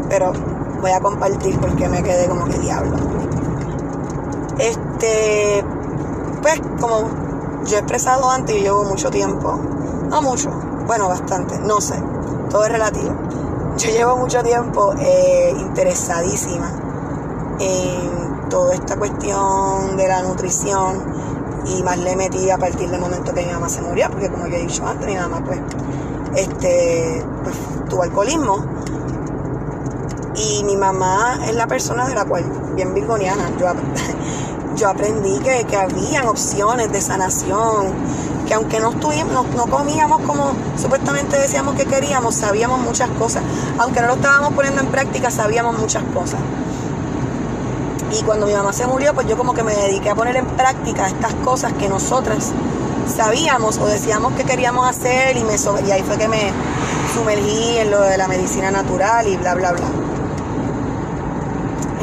pero 0.09 0.33
voy 0.81 0.91
a 0.91 1.01
compartir 1.01 1.59
porque 1.59 1.89
me 1.89 2.03
quedé 2.03 2.27
como 2.27 2.47
que 2.47 2.59
diablo. 2.59 2.97
Este, 4.59 5.65
pues 6.41 6.61
como 6.81 7.09
yo 7.67 7.77
he 7.77 7.81
expresado 7.81 8.31
antes, 8.31 8.57
yo 8.57 8.63
llevo 8.63 8.85
mucho 8.85 9.11
tiempo, 9.11 9.61
no 10.09 10.23
mucho, 10.23 10.51
bueno, 10.87 11.09
bastante, 11.09 11.59
no 11.59 11.81
sé, 11.81 11.95
todo 12.51 12.65
es 12.65 12.73
relativo. 12.73 13.15
Yo 13.77 13.91
llevo 13.91 14.17
mucho 14.17 14.43
tiempo 14.43 14.95
eh, 14.99 15.53
interesadísima 15.59 16.71
en 17.59 18.49
toda 18.49 18.75
esta 18.75 18.97
cuestión 18.97 19.97
de 19.97 20.07
la 20.07 20.23
nutrición 20.23 21.03
y 21.67 21.83
más 21.83 21.99
le 21.99 22.15
metí 22.15 22.51
a 22.51 22.59
partir 22.59 22.89
del 22.91 23.01
momento 23.01 23.33
que 23.35 23.45
mi 23.45 23.53
mamá 23.53 23.69
se 23.69 23.83
murió, 23.83 24.09
porque 24.11 24.31
como 24.31 24.47
yo 24.47 24.57
he 24.57 24.63
dicho 24.63 24.87
antes, 24.87 25.07
mi 25.07 25.17
mamá 25.17 25.43
pues, 25.45 25.59
este, 26.37 27.25
pues 27.43 27.57
tuvo 27.89 28.03
alcoholismo 28.03 28.65
y 30.37 30.65
mi 30.65 30.77
mamá 30.77 31.39
es 31.47 31.55
la 31.55 31.67
persona 31.67 32.07
de 32.07 32.15
la 32.15 32.25
cual, 32.25 32.45
bien 32.75 32.93
virgoniana, 32.95 33.51
yo, 33.59 33.67
yo 34.77 34.89
aprendí 34.89 35.39
que, 35.41 35.65
que 35.65 35.77
habían 35.77 36.27
opciones 36.27 36.91
de 36.91 37.01
sanación, 37.01 37.93
que 38.47 38.55
aunque 38.55 38.81
no, 38.81 38.91
estuvimos, 38.91 39.47
no, 39.55 39.67
comíamos 39.67 40.21
como 40.23 40.53
supuestamente 40.77 41.39
decíamos 41.39 41.75
que 41.77 41.87
queríamos, 41.87 42.35
sabíamos 42.35 42.81
muchas 42.81 43.09
cosas. 43.11 43.43
Aunque 43.79 44.01
no 44.01 44.09
lo 44.09 44.15
estábamos 44.15 44.53
poniendo 44.53 44.81
en 44.81 44.89
práctica, 44.89 45.31
sabíamos 45.31 45.79
muchas 45.79 46.03
cosas. 46.15 46.41
Y 48.13 48.23
cuando 48.23 48.47
mi 48.47 48.53
mamá 48.53 48.73
se 48.73 48.87
murió, 48.87 49.15
pues 49.15 49.27
yo 49.27 49.37
como 49.37 49.55
que 49.55 49.63
me 49.63 49.75
dediqué 49.75 50.11
a 50.11 50.15
poner 50.15 50.37
en 50.37 50.47
práctica 50.47 51.07
estas 51.07 51.35
cosas 51.35 51.73
que 51.73 51.89
nosotras 51.89 52.53
sabíamos 53.09 53.79
o 53.79 53.87
decíamos 53.87 54.35
que 54.35 54.45
queríamos 54.45 54.89
hacer 54.89 55.37
y, 55.37 55.45
me, 55.45 55.55
y 55.87 55.91
ahí 55.91 56.03
fue 56.03 56.17
que 56.17 56.29
me 56.29 56.53
sumergí 57.15 57.79
en 57.79 57.91
lo 57.91 58.01
de 58.03 58.17
la 58.17 58.29
medicina 58.29 58.71
natural 58.71 59.27
y 59.27 59.37
bla, 59.37 59.55
bla, 59.55 59.73
bla. 59.73 60.04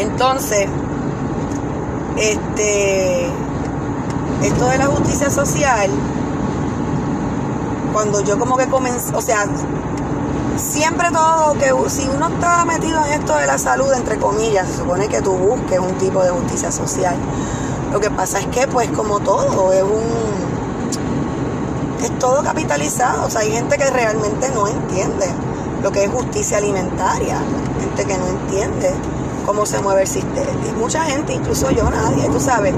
Entonces, 0.02 0.68
este, 2.18 3.28
esto 4.42 4.66
de 4.66 4.78
la 4.80 4.88
justicia 4.88 5.30
social, 5.30 5.92
cuando 7.94 8.22
yo 8.22 8.40
como 8.40 8.58
que 8.58 8.66
comencé, 8.66 9.16
o 9.16 9.22
sea, 9.22 9.46
siempre 10.58 11.10
todo, 11.12 11.54
que 11.54 11.72
si 11.92 12.10
uno 12.10 12.30
está 12.30 12.66
metido 12.66 13.00
en 13.06 13.22
esto 13.22 13.36
de 13.36 13.46
la 13.46 13.60
salud, 13.60 13.94
entre 13.94 14.18
comillas, 14.18 14.68
se 14.70 14.78
supone 14.78 15.08
que 15.08 15.22
tú 15.22 15.34
busques 15.34 15.80
un 15.80 15.94
tipo 16.00 16.24
de 16.24 16.32
justicia 16.32 16.72
social. 16.72 17.16
Lo 17.92 18.00
que 18.00 18.10
pasa 18.10 18.40
es 18.40 18.48
que, 18.48 18.68
pues, 18.68 18.90
como 18.90 19.20
todo, 19.20 19.72
es 19.72 19.84
un. 19.84 20.32
Es 22.04 22.18
todo 22.18 22.42
capitalizado. 22.42 23.28
O 23.28 23.30
sea, 23.30 23.42
hay 23.42 23.52
gente 23.52 23.78
que 23.78 23.88
realmente 23.92 24.50
no 24.50 24.68
entiende 24.68 25.28
lo 25.84 25.92
que 25.92 26.06
es 26.06 26.10
justicia 26.10 26.58
alimentaria. 26.58 27.38
Gente 27.80 28.06
que 28.06 28.18
no 28.18 28.28
entiende 28.28 28.96
cómo 29.46 29.66
se 29.66 29.80
mueve 29.80 30.02
el 30.02 30.08
sistema. 30.08 30.52
Mucha 30.78 31.04
gente, 31.04 31.34
incluso 31.34 31.70
yo, 31.72 31.90
nadie, 31.90 32.28
tú 32.30 32.40
sabes. 32.40 32.74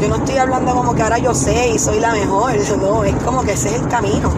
Yo 0.00 0.08
no 0.08 0.16
estoy 0.16 0.36
hablando 0.36 0.74
como 0.74 0.94
que 0.94 1.02
ahora 1.02 1.18
yo 1.18 1.34
sé 1.34 1.70
y 1.70 1.78
soy 1.78 2.00
la 2.00 2.12
mejor. 2.12 2.52
No, 2.78 3.04
es 3.04 3.14
como 3.24 3.42
que 3.42 3.52
ese 3.52 3.68
es 3.68 3.82
el 3.82 3.88
camino. 3.88 4.30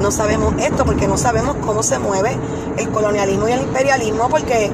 No 0.00 0.10
sabemos 0.10 0.54
esto 0.58 0.84
porque 0.84 1.08
no 1.08 1.16
sabemos 1.16 1.56
cómo 1.64 1.82
se 1.82 1.98
mueve 1.98 2.36
el 2.76 2.88
colonialismo 2.90 3.48
y 3.48 3.52
el 3.52 3.62
imperialismo 3.62 4.28
porque 4.28 4.70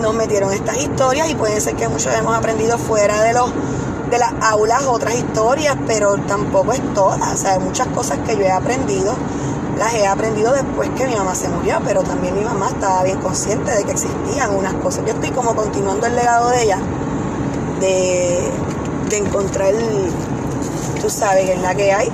nos 0.00 0.14
metieron 0.14 0.52
estas 0.52 0.78
historias 0.78 1.30
y 1.30 1.34
puede 1.34 1.60
ser 1.60 1.74
que 1.74 1.88
muchos 1.88 2.14
hemos 2.14 2.36
aprendido 2.36 2.78
fuera 2.78 3.22
de 3.22 3.32
los 3.32 3.50
de 4.10 4.18
las 4.18 4.32
aulas 4.40 4.86
otras 4.86 5.14
historias, 5.14 5.76
pero 5.86 6.16
tampoco 6.26 6.72
es 6.72 6.94
todas. 6.94 7.32
O 7.32 7.36
sea, 7.36 7.52
hay 7.52 7.58
muchas 7.60 7.86
cosas 7.88 8.18
que 8.26 8.36
yo 8.36 8.42
he 8.42 8.50
aprendido 8.50 9.14
las 9.80 9.94
he 9.94 10.06
aprendido 10.06 10.52
después 10.52 10.90
que 10.90 11.06
mi 11.06 11.14
mamá 11.14 11.34
se 11.34 11.48
murió, 11.48 11.78
pero 11.82 12.02
también 12.02 12.34
mi 12.34 12.44
mamá 12.44 12.68
estaba 12.68 13.02
bien 13.02 13.18
consciente 13.18 13.70
de 13.72 13.82
que 13.82 13.92
existían 13.92 14.54
unas 14.54 14.74
cosas. 14.74 15.06
Yo 15.06 15.14
estoy 15.14 15.30
como 15.30 15.56
continuando 15.56 16.06
el 16.06 16.16
legado 16.16 16.50
de 16.50 16.62
ella, 16.64 16.78
de, 17.80 18.52
encontrar, 19.16 19.72
tú 21.00 21.08
sabes, 21.08 21.48
en 21.48 21.62
la 21.62 21.74
que 21.74 21.94
hay, 21.94 22.10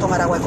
tomar 0.00 0.22
agua 0.22 0.38
de. 0.38 0.46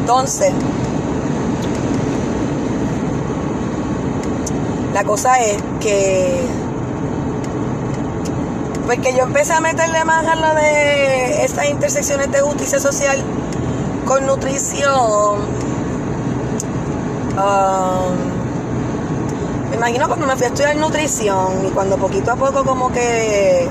Entonces, 0.00 0.50
la 4.94 5.04
cosa 5.04 5.40
es 5.40 5.62
que 5.80 6.63
pues 8.86 8.98
que 9.00 9.14
yo 9.14 9.22
empecé 9.22 9.52
a 9.54 9.60
meterle 9.60 10.04
más 10.04 10.26
a 10.26 10.34
lo 10.34 10.54
de 10.54 11.44
estas 11.44 11.68
intersecciones 11.70 12.30
de 12.30 12.40
justicia 12.40 12.78
social 12.78 13.22
con 14.06 14.26
nutrición. 14.26 15.40
Um, 17.36 18.34
me 19.70 19.76
imagino 19.76 20.06
cuando 20.06 20.26
me 20.26 20.36
fui 20.36 20.44
a 20.44 20.48
estudiar 20.48 20.76
nutrición 20.76 21.66
y 21.66 21.70
cuando 21.70 21.96
poquito 21.96 22.32
a 22.32 22.36
poco 22.36 22.64
como 22.64 22.92
que 22.92 23.68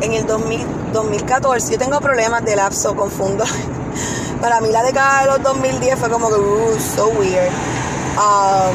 en 0.00 0.12
el 0.12 0.26
2014 0.26 1.72
yo 1.72 1.78
tengo 1.78 2.00
problemas 2.00 2.44
de 2.44 2.56
lapso, 2.56 2.96
confundo. 2.96 3.44
Para 4.40 4.60
mí 4.60 4.70
la 4.70 4.82
década 4.82 5.20
de 5.20 5.26
los 5.26 5.42
2010 5.42 5.98
fue 5.98 6.10
como 6.10 6.28
que, 6.28 6.34
uh, 6.34 6.80
so 6.96 7.08
weird. 7.10 7.50
Um, 8.16 8.74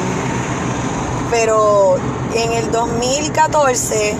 pero 1.30 1.98
en 2.36 2.52
el 2.52 2.70
2014, 2.70 4.14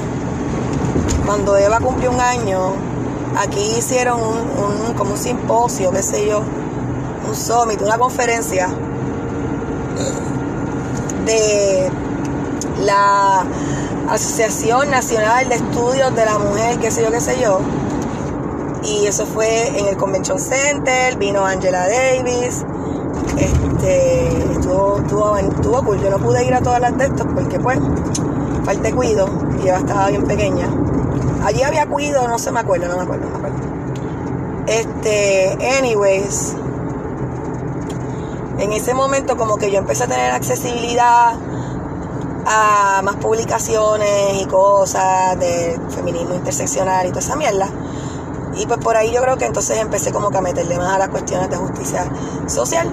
cuando 1.26 1.56
Eva 1.56 1.80
cumplió 1.80 2.10
un 2.10 2.20
año, 2.20 2.72
aquí 3.36 3.60
hicieron 3.76 4.20
un, 4.20 4.94
como 4.94 5.12
un 5.12 5.18
simposio, 5.18 5.90
qué 5.92 6.02
sé 6.02 6.26
yo, 6.26 6.42
un 7.28 7.36
summit, 7.36 7.80
una 7.82 7.98
conferencia 7.98 8.68
de 11.26 11.90
la 12.84 13.44
Asociación 14.08 14.90
Nacional 14.90 15.48
de 15.48 15.56
Estudios 15.56 16.14
de 16.14 16.24
la 16.24 16.38
Mujer, 16.38 16.78
qué 16.78 16.90
sé 16.90 17.02
yo, 17.02 17.10
qué 17.10 17.20
sé 17.20 17.38
yo. 17.40 17.60
Y 18.84 19.06
eso 19.06 19.26
fue 19.26 19.78
en 19.78 19.86
el 19.86 19.96
Convention 19.96 20.38
Center, 20.38 21.16
vino 21.18 21.44
Angela 21.44 21.86
Davis, 21.88 22.64
estuvo, 23.86 24.98
estuvo, 24.98 25.36
estuvo 25.36 25.82
cool. 25.84 26.00
Yo 26.00 26.10
no 26.10 26.18
pude 26.18 26.44
ir 26.44 26.54
a 26.54 26.60
todas 26.60 26.80
las 26.80 26.96
de 26.96 27.06
estos 27.06 27.26
porque 27.34 27.58
pues 27.60 27.78
falta 28.64 28.92
cuido 28.92 29.28
y 29.62 29.66
yo 29.66 29.74
estaba 29.74 30.08
bien 30.08 30.24
pequeña. 30.24 30.68
Allí 31.44 31.62
había 31.62 31.86
cuido, 31.86 32.26
no 32.26 32.38
se 32.38 32.50
me 32.50 32.60
acuerdo, 32.60 32.88
no 32.88 32.96
me 32.96 33.02
acuerdo, 33.02 33.26
no 33.26 33.38
me 33.38 33.48
acuerdo. 33.48 33.56
Este, 34.66 35.56
anyways, 35.78 36.56
en 38.58 38.72
ese 38.72 38.94
momento 38.94 39.36
como 39.36 39.56
que 39.56 39.70
yo 39.70 39.78
empecé 39.78 40.04
a 40.04 40.06
tener 40.08 40.32
accesibilidad 40.32 41.34
a 42.46 43.00
más 43.02 43.16
publicaciones 43.16 44.42
y 44.42 44.46
cosas 44.46 45.38
de 45.38 45.78
feminismo 45.90 46.34
interseccional 46.34 47.06
y 47.06 47.10
toda 47.10 47.20
esa 47.20 47.36
mierda. 47.36 47.68
Y 48.56 48.66
pues 48.66 48.78
por 48.78 48.96
ahí 48.96 49.12
yo 49.12 49.20
creo 49.20 49.36
que 49.36 49.44
entonces 49.44 49.78
empecé 49.78 50.12
como 50.12 50.30
que 50.30 50.38
a 50.38 50.40
meterle 50.40 50.78
más 50.78 50.94
a 50.94 50.98
las 50.98 51.08
cuestiones 51.10 51.50
de 51.50 51.56
justicia 51.56 52.10
social 52.46 52.90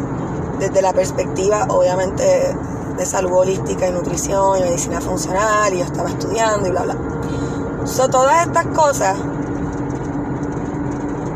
desde 0.59 0.81
la 0.81 0.93
perspectiva, 0.93 1.65
obviamente, 1.69 2.55
de 2.97 3.05
salud 3.05 3.33
holística 3.33 3.87
y 3.87 3.91
nutrición 3.91 4.59
y 4.59 4.61
medicina 4.61 5.01
funcional, 5.01 5.73
y 5.73 5.79
yo 5.79 5.85
estaba 5.85 6.09
estudiando 6.09 6.67
y 6.67 6.71
bla, 6.71 6.83
bla. 6.83 6.95
son 7.85 8.11
todas 8.11 8.45
estas 8.45 8.65
cosas 8.67 9.17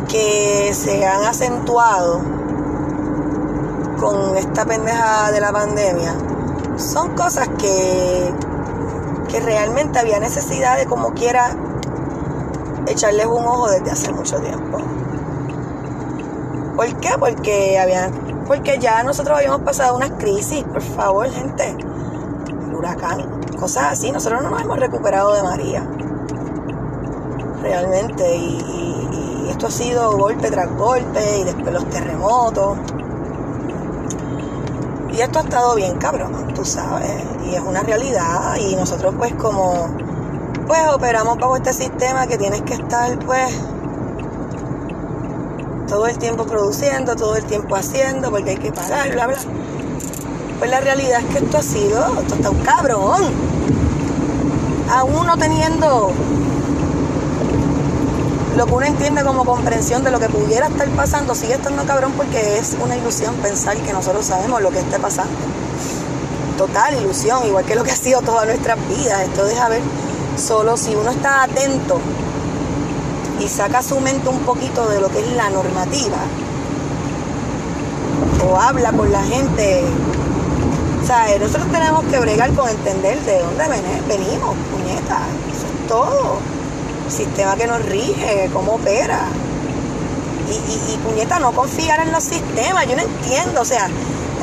que 0.08 0.72
se 0.74 1.06
han 1.06 1.24
acentuado 1.24 2.22
con 4.00 4.38
esta 4.38 4.66
pendeja 4.66 5.32
de 5.32 5.42
la 5.42 5.52
pandemia, 5.52 6.16
son 6.78 7.16
cosas 7.16 7.50
que, 7.58 8.34
que 9.28 9.40
realmente 9.40 10.00
había 10.00 10.20
necesidad 10.20 10.78
de 10.78 10.86
como 10.86 11.14
quiera 11.14 11.56
echarles 12.86 13.26
un 13.26 13.46
ojo 13.46 13.70
desde 13.70 13.92
hace 13.92 14.14
mucho 14.14 14.40
tiempo. 14.40 14.78
¿Por 16.76 16.96
qué? 16.98 17.10
Porque 17.20 17.80
había 17.80 18.12
porque 18.48 18.80
ya 18.80 19.04
nosotros 19.04 19.38
habíamos 19.38 19.62
pasado 19.62 19.96
unas 19.96 20.12
crisis, 20.12 20.64
por 20.64 20.82
favor, 20.82 21.30
gente. 21.30 21.70
El 21.70 22.76
huracán, 22.76 23.42
cosas 23.60 23.94
así. 23.94 24.12
Nosotros 24.12 24.42
no 24.42 24.50
nos 24.50 24.62
hemos 24.62 24.80
recuperado 24.80 25.34
de 25.34 25.44
María. 25.44 25.88
Realmente. 27.62 28.36
Y, 28.38 28.74
esto 29.50 29.68
ha 29.68 29.72
sido 29.72 30.16
golpe 30.18 30.52
tras 30.52 30.70
golpe 30.76 31.40
y 31.40 31.44
después 31.44 31.74
los 31.74 31.90
terremotos. 31.90 32.78
Y 35.12 35.22
esto 35.22 35.40
ha 35.40 35.42
estado 35.42 35.74
bien 35.74 35.98
cabrón, 35.98 36.54
tú 36.54 36.64
sabes. 36.64 37.24
Y 37.46 37.56
es 37.56 37.62
una 37.62 37.82
realidad. 37.82 38.56
Y 38.58 38.76
nosotros 38.76 39.16
pues 39.18 39.34
como 39.34 39.90
pues 40.68 40.82
operamos 40.94 41.38
bajo 41.38 41.56
este 41.56 41.74
sistema 41.74 42.28
que 42.28 42.38
tienes 42.38 42.62
que 42.64 42.74
estar 42.74 43.18
pues 43.20 43.58
todo 45.88 46.08
el 46.08 46.18
tiempo 46.18 46.46
produciendo, 46.46 47.16
todo 47.16 47.36
el 47.36 47.46
tiempo 47.46 47.76
haciendo, 47.76 48.30
porque 48.30 48.52
hay 48.52 48.58
que 48.58 48.72
pagar, 48.72 49.12
bla, 49.12 49.28
bla. 49.28 49.38
Pues 50.60 50.70
la 50.70 50.80
realidad 50.82 51.22
es 51.22 51.26
que 51.34 51.46
esto 51.46 51.58
ha 51.58 51.64
sido, 51.64 52.20
esto 52.22 52.36
está 52.36 52.50
un 52.50 52.60
cabrón. 52.60 53.24
Aún 54.90 55.26
no 55.26 55.38
teniendo 55.38 56.12
lo 58.56 58.66
que 58.66 58.74
uno 58.74 58.86
entiende 58.86 59.24
como 59.24 59.46
comprensión 59.46 60.04
de 60.04 60.12
lo 60.12 60.20
que 60.20 60.30
pudiera 60.30 60.68
estar 60.68 60.88
pasando, 60.90 61.36
sigue 61.36 61.54
estando 61.54 61.86
cabrón 61.86 62.14
porque 62.18 62.58
es 62.58 62.76
una 62.84 62.98
ilusión 62.98 63.36
pensar 63.36 63.78
que 63.78 63.94
nosotros 63.94 64.26
sabemos 64.26 64.62
lo 64.62 64.72
que 64.72 64.80
esté 64.80 65.00
pasando. 65.00 65.36
Total 66.58 66.96
ilusión, 66.96 67.46
igual 67.46 67.66
que 67.66 67.76
lo 67.76 67.84
que 67.84 67.92
ha 67.92 67.96
sido 67.96 68.22
toda 68.22 68.46
nuestra 68.46 68.76
vida. 68.76 69.24
Esto 69.24 69.46
deja 69.46 69.70
ver, 69.70 69.82
solo 70.38 70.76
si 70.76 70.96
uno 70.96 71.12
está 71.12 71.44
atento 71.44 72.00
y 73.40 73.48
saca 73.48 73.82
su 73.82 74.00
mente 74.00 74.30
un 74.30 74.40
poquito 74.40 74.88
de 74.88 75.00
lo 75.00 75.10
que 75.10 75.20
es 75.20 75.32
la 75.34 75.50
normativa, 75.50 76.18
o 78.46 78.58
habla 78.58 78.92
con 78.92 79.12
la 79.12 79.24
gente. 79.24 79.84
O 81.04 81.06
sea, 81.06 81.26
nosotros 81.40 81.72
tenemos 81.72 82.04
que 82.06 82.20
bregar 82.20 82.54
con 82.54 82.70
entender 82.70 83.20
de 83.22 83.40
dónde 83.40 83.64
venimos, 84.08 84.56
puñeta. 84.72 85.20
Eso 85.50 85.66
es 85.66 85.88
todo. 85.88 86.40
El 87.06 87.12
sistema 87.12 87.56
que 87.56 87.68
nos 87.68 87.86
rige, 87.86 88.50
cómo 88.52 88.74
opera. 88.74 89.28
Y, 90.50 90.94
y, 90.94 90.98
puñeta, 90.98 91.40
no 91.40 91.54
confiar 91.54 92.02
en 92.02 92.12
los 92.12 92.24
sistemas. 92.24 92.88
Yo 92.88 92.96
no 92.96 93.04
entiendo. 93.04 93.62
O 93.62 93.66
sea, 93.66 93.90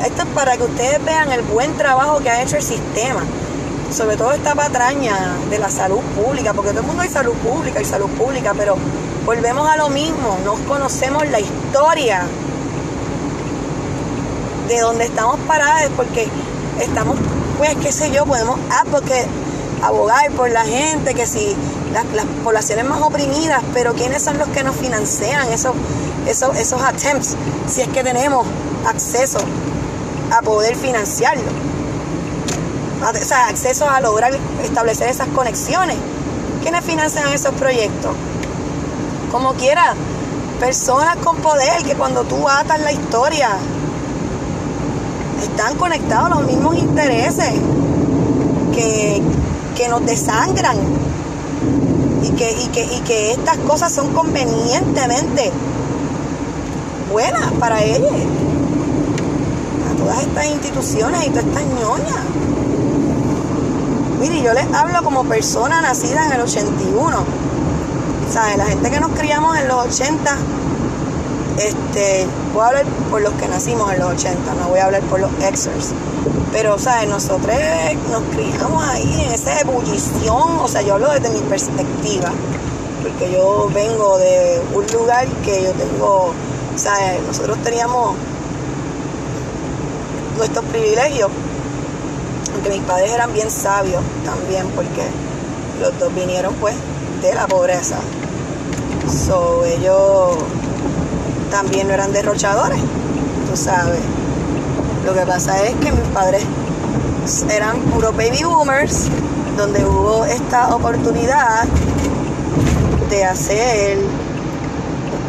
esto 0.03 0.23
es 0.23 0.27
para 0.29 0.57
que 0.57 0.63
ustedes 0.63 1.03
vean 1.05 1.31
el 1.31 1.41
buen 1.43 1.75
trabajo 1.77 2.19
que 2.19 2.29
ha 2.29 2.41
hecho 2.41 2.57
el 2.57 2.63
sistema. 2.63 3.23
Sobre 3.95 4.17
todo 4.17 4.33
esta 4.33 4.53
patraña 4.55 5.15
de 5.49 5.57
la 5.57 5.69
salud 5.69 6.01
pública, 6.21 6.53
porque 6.53 6.71
todo 6.71 6.81
el 6.81 6.87
mundo 6.87 7.03
hay 7.03 7.09
salud 7.09 7.31
pública 7.35 7.79
y 7.79 7.85
salud 7.85 8.09
pública, 8.09 8.53
pero 8.53 8.75
volvemos 9.25 9.69
a 9.69 9.77
lo 9.77 9.87
mismo, 9.87 10.37
no 10.43 10.55
conocemos 10.67 11.25
la 11.29 11.39
historia 11.39 12.23
de 14.67 14.79
donde 14.81 15.05
estamos 15.05 15.39
parados 15.47 15.93
porque 15.95 16.27
estamos, 16.81 17.17
pues, 17.57 17.73
qué 17.81 17.93
sé 17.93 18.11
yo, 18.11 18.25
podemos 18.25 18.59
ah, 18.69 18.83
porque 18.91 19.25
abogar 19.81 20.29
por 20.31 20.49
la 20.49 20.65
gente, 20.65 21.13
que 21.13 21.25
si 21.25 21.55
las, 21.93 22.25
poblaciones 22.43 22.83
más 22.83 23.01
oprimidas, 23.01 23.63
pero 23.73 23.93
¿quiénes 23.93 24.21
son 24.21 24.37
los 24.37 24.49
que 24.49 24.61
nos 24.61 24.75
financian 24.75 25.47
esos, 25.53 25.73
esos, 26.27 26.57
esos 26.57 26.81
attempts? 26.81 27.37
Si 27.73 27.79
es 27.79 27.87
que 27.87 28.03
tenemos 28.03 28.45
acceso 28.85 29.39
a 30.31 30.41
poder 30.41 30.75
financiarlo. 30.75 31.74
O 33.01 33.05
acceso 33.05 33.89
a 33.89 33.99
lograr 34.01 34.31
establecer 34.63 35.09
esas 35.09 35.27
conexiones. 35.29 35.97
¿Quiénes 36.61 36.83
financian 36.83 37.31
esos 37.33 37.53
proyectos? 37.55 38.11
Como 39.31 39.53
quiera, 39.53 39.93
personas 40.59 41.17
con 41.17 41.37
poder 41.37 41.83
que 41.83 41.95
cuando 41.95 42.23
tú 42.23 42.47
atas 42.47 42.79
la 42.81 42.91
historia 42.91 43.49
están 45.41 45.75
conectados 45.75 46.31
a 46.31 46.35
los 46.35 46.47
mismos 46.47 46.75
intereses 46.77 47.53
que, 48.73 49.21
nos 49.89 50.03
desangran 50.05 50.77
y 52.23 52.29
que, 52.31 52.51
y, 52.51 52.67
que, 52.69 52.83
y 52.83 52.99
que 53.01 53.31
estas 53.33 53.57
cosas 53.59 53.93
son 53.93 54.13
convenientemente 54.13 55.51
buenas 57.11 57.51
para 57.59 57.83
ellos, 57.83 58.11
a 59.89 59.95
todas 59.97 60.21
estas 60.21 60.47
instituciones 60.47 61.27
y 61.27 61.29
todas 61.29 61.45
estas 61.45 61.63
ñoñas. 61.63 62.44
Mire, 64.19 64.41
yo 64.41 64.53
les 64.53 64.71
hablo 64.73 65.03
como 65.03 65.23
persona 65.25 65.81
nacida 65.81 66.25
en 66.25 66.33
el 66.33 66.41
81. 66.41 67.23
¿Sabes? 68.31 68.57
La 68.57 68.65
gente 68.65 68.89
que 68.89 68.99
nos 68.99 69.11
criamos 69.11 69.57
en 69.57 69.67
los 69.67 69.85
80 69.85 70.37
este, 71.57 72.27
voy 72.53 72.63
a 72.63 72.67
hablar 72.67 72.85
por 73.09 73.21
los 73.21 73.33
que 73.33 73.47
nacimos 73.47 73.91
en 73.93 73.99
los 73.99 74.11
80, 74.11 74.55
no 74.55 74.69
voy 74.69 74.79
a 74.79 74.85
hablar 74.85 75.01
por 75.03 75.19
los 75.19 75.31
exers. 75.41 75.93
Pero, 76.51 76.77
sea, 76.77 77.05
nosotros 77.05 77.55
nos 78.11 78.23
criamos 78.35 78.83
ahí 78.83 79.21
en 79.25 79.31
esa 79.31 79.59
ebullición, 79.59 80.59
o 80.59 80.67
sea, 80.67 80.81
yo 80.81 80.95
hablo 80.95 81.11
desde 81.11 81.29
mi 81.29 81.39
perspectiva, 81.41 82.31
porque 83.01 83.31
yo 83.31 83.69
vengo 83.73 84.17
de 84.17 84.61
un 84.73 84.85
lugar 84.93 85.27
que 85.43 85.63
yo 85.63 85.71
tengo, 85.71 86.33
sea, 86.75 87.17
nosotros 87.25 87.57
teníamos 87.63 88.15
nuestros 90.37 90.65
privilegios, 90.65 91.29
aunque 92.55 92.69
mis 92.69 92.83
padres 92.83 93.11
eran 93.11 93.33
bien 93.33 93.51
sabios 93.51 94.01
también, 94.23 94.65
porque 94.75 95.03
los 95.81 95.97
dos 95.99 96.13
vinieron 96.15 96.53
pues 96.55 96.73
de 97.21 97.35
la 97.35 97.47
pobreza. 97.47 97.97
So, 99.27 99.65
ellos 99.65 100.37
también 101.51 101.87
no 101.87 101.93
eran 101.93 102.13
derrochadores, 102.13 102.79
tú 103.49 103.57
sabes. 103.57 103.99
Lo 105.05 105.13
que 105.13 105.25
pasa 105.25 105.61
es 105.63 105.75
que 105.75 105.91
mis 105.91 106.07
padres 106.13 106.43
eran 107.51 107.79
puros 107.81 108.15
baby 108.15 108.43
boomers, 108.43 109.07
donde 109.57 109.85
hubo 109.85 110.23
esta 110.25 110.73
oportunidad 110.73 111.65
de 113.09 113.23
hacer 113.25 113.97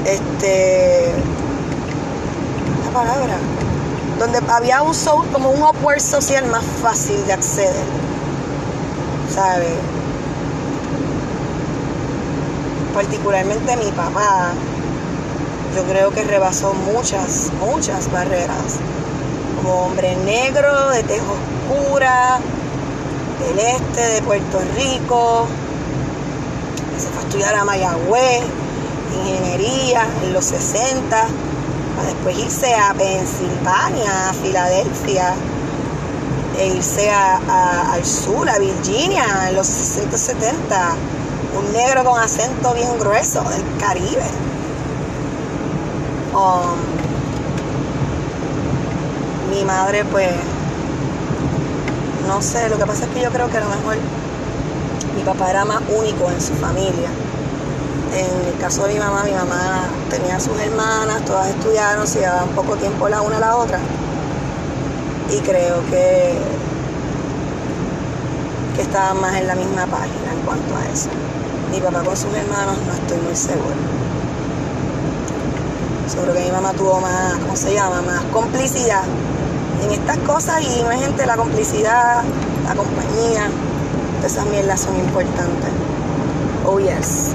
este 0.04 1.12
la 2.84 2.92
palabra 2.92 3.36
donde 4.18 4.40
había 4.48 4.82
un 4.82 4.94
como 5.32 5.50
un 5.50 5.62
upward 5.62 6.00
social 6.00 6.46
más 6.46 6.64
fácil 6.82 7.24
de 7.26 7.32
acceder 7.32 7.84
¿sabes? 9.34 9.74
particularmente 12.94 13.76
mi 13.76 13.90
papá 13.92 14.52
yo 15.76 15.84
creo 15.84 16.10
que 16.10 16.24
rebasó 16.24 16.72
muchas, 16.72 17.50
muchas 17.60 18.10
barreras. 18.10 18.78
Como 19.56 19.84
hombre 19.84 20.16
negro, 20.24 20.90
de 20.90 21.02
tejo 21.02 21.36
oscura, 21.68 22.38
del 23.40 23.58
este 23.58 24.00
de 24.00 24.22
Puerto 24.22 24.58
Rico, 24.74 25.46
se 26.98 27.08
fue 27.08 27.18
a 27.18 27.22
estudiar 27.24 27.54
a 27.56 27.64
Mayagüez, 27.66 28.42
ingeniería 29.18 30.06
en 30.24 30.32
los 30.32 30.46
60, 30.46 31.26
después 32.04 32.38
irse 32.38 32.74
a 32.74 32.94
Pensilvania, 32.94 34.30
a 34.30 34.32
Filadelfia, 34.34 35.34
e 36.58 36.68
irse 36.68 37.10
al 37.10 38.04
sur, 38.04 38.48
a 38.48 38.58
Virginia, 38.58 39.48
en 39.48 39.56
los 39.56 39.66
60 39.66 40.16
70, 40.16 40.94
un 41.58 41.72
negro 41.72 42.04
con 42.04 42.20
acento 42.20 42.72
bien 42.74 42.98
grueso 42.98 43.42
del 43.42 43.62
Caribe. 43.78 44.26
Um, 46.34 46.76
mi 49.50 49.64
madre 49.64 50.04
pues 50.04 50.30
no 52.26 52.42
sé, 52.42 52.68
lo 52.68 52.76
que 52.76 52.86
pasa 52.86 53.04
es 53.04 53.10
que 53.12 53.22
yo 53.22 53.30
creo 53.30 53.48
que 53.48 53.56
a 53.58 53.60
lo 53.60 53.68
mejor 53.68 53.96
mi 55.16 55.22
papá 55.22 55.48
era 55.50 55.64
más 55.64 55.80
único 55.88 56.30
en 56.30 56.40
su 56.40 56.54
familia. 56.54 57.08
En 58.16 58.46
el 58.46 58.58
caso 58.58 58.84
de 58.84 58.94
mi 58.94 58.98
mamá, 58.98 59.24
mi 59.24 59.32
mamá 59.32 59.90
tenía 60.08 60.40
sus 60.40 60.58
hermanas, 60.58 61.22
todas 61.26 61.50
estudiaron, 61.50 62.06
se 62.06 62.20
llevaban 62.20 62.48
poco 62.50 62.74
tiempo 62.76 63.10
la 63.10 63.20
una 63.20 63.36
a 63.36 63.40
la 63.40 63.56
otra. 63.56 63.78
Y 65.30 65.38
creo 65.40 65.84
que, 65.90 66.38
que 68.74 68.80
estaban 68.82 69.20
más 69.20 69.36
en 69.36 69.46
la 69.46 69.54
misma 69.54 69.84
página 69.84 70.32
en 70.32 70.40
cuanto 70.46 70.74
a 70.76 70.84
eso. 70.90 71.10
Mi 71.70 71.78
papá 71.78 72.02
con 72.04 72.16
sus 72.16 72.32
hermanos 72.32 72.78
no 72.86 72.92
estoy 72.94 73.18
muy 73.18 73.36
segura. 73.36 73.76
Sobre 76.08 76.32
que 76.32 76.44
mi 76.46 76.52
mamá 76.52 76.72
tuvo 76.72 76.98
más, 77.00 77.34
¿cómo 77.34 77.54
se 77.54 77.74
llama? 77.74 78.00
Más 78.00 78.22
complicidad 78.32 79.02
en 79.84 79.90
estas 79.90 80.16
cosas 80.18 80.62
y 80.62 80.82
gente 81.00 81.26
la 81.26 81.36
complicidad, 81.36 82.22
la 82.66 82.74
compañía, 82.74 83.50
esas 84.24 84.46
mierdas 84.46 84.80
son 84.80 84.96
importantes. 84.96 85.70
Oh 86.64 86.78
yes. 86.78 87.34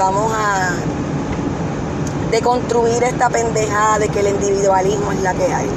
Vamos 0.00 0.32
a 0.32 0.70
deconstruir 2.30 3.02
esta 3.02 3.28
pendejada 3.28 3.98
de 3.98 4.08
que 4.08 4.20
el 4.20 4.28
individualismo 4.28 5.12
es 5.12 5.20
la 5.20 5.34
que 5.34 5.52
hay. 5.52 5.68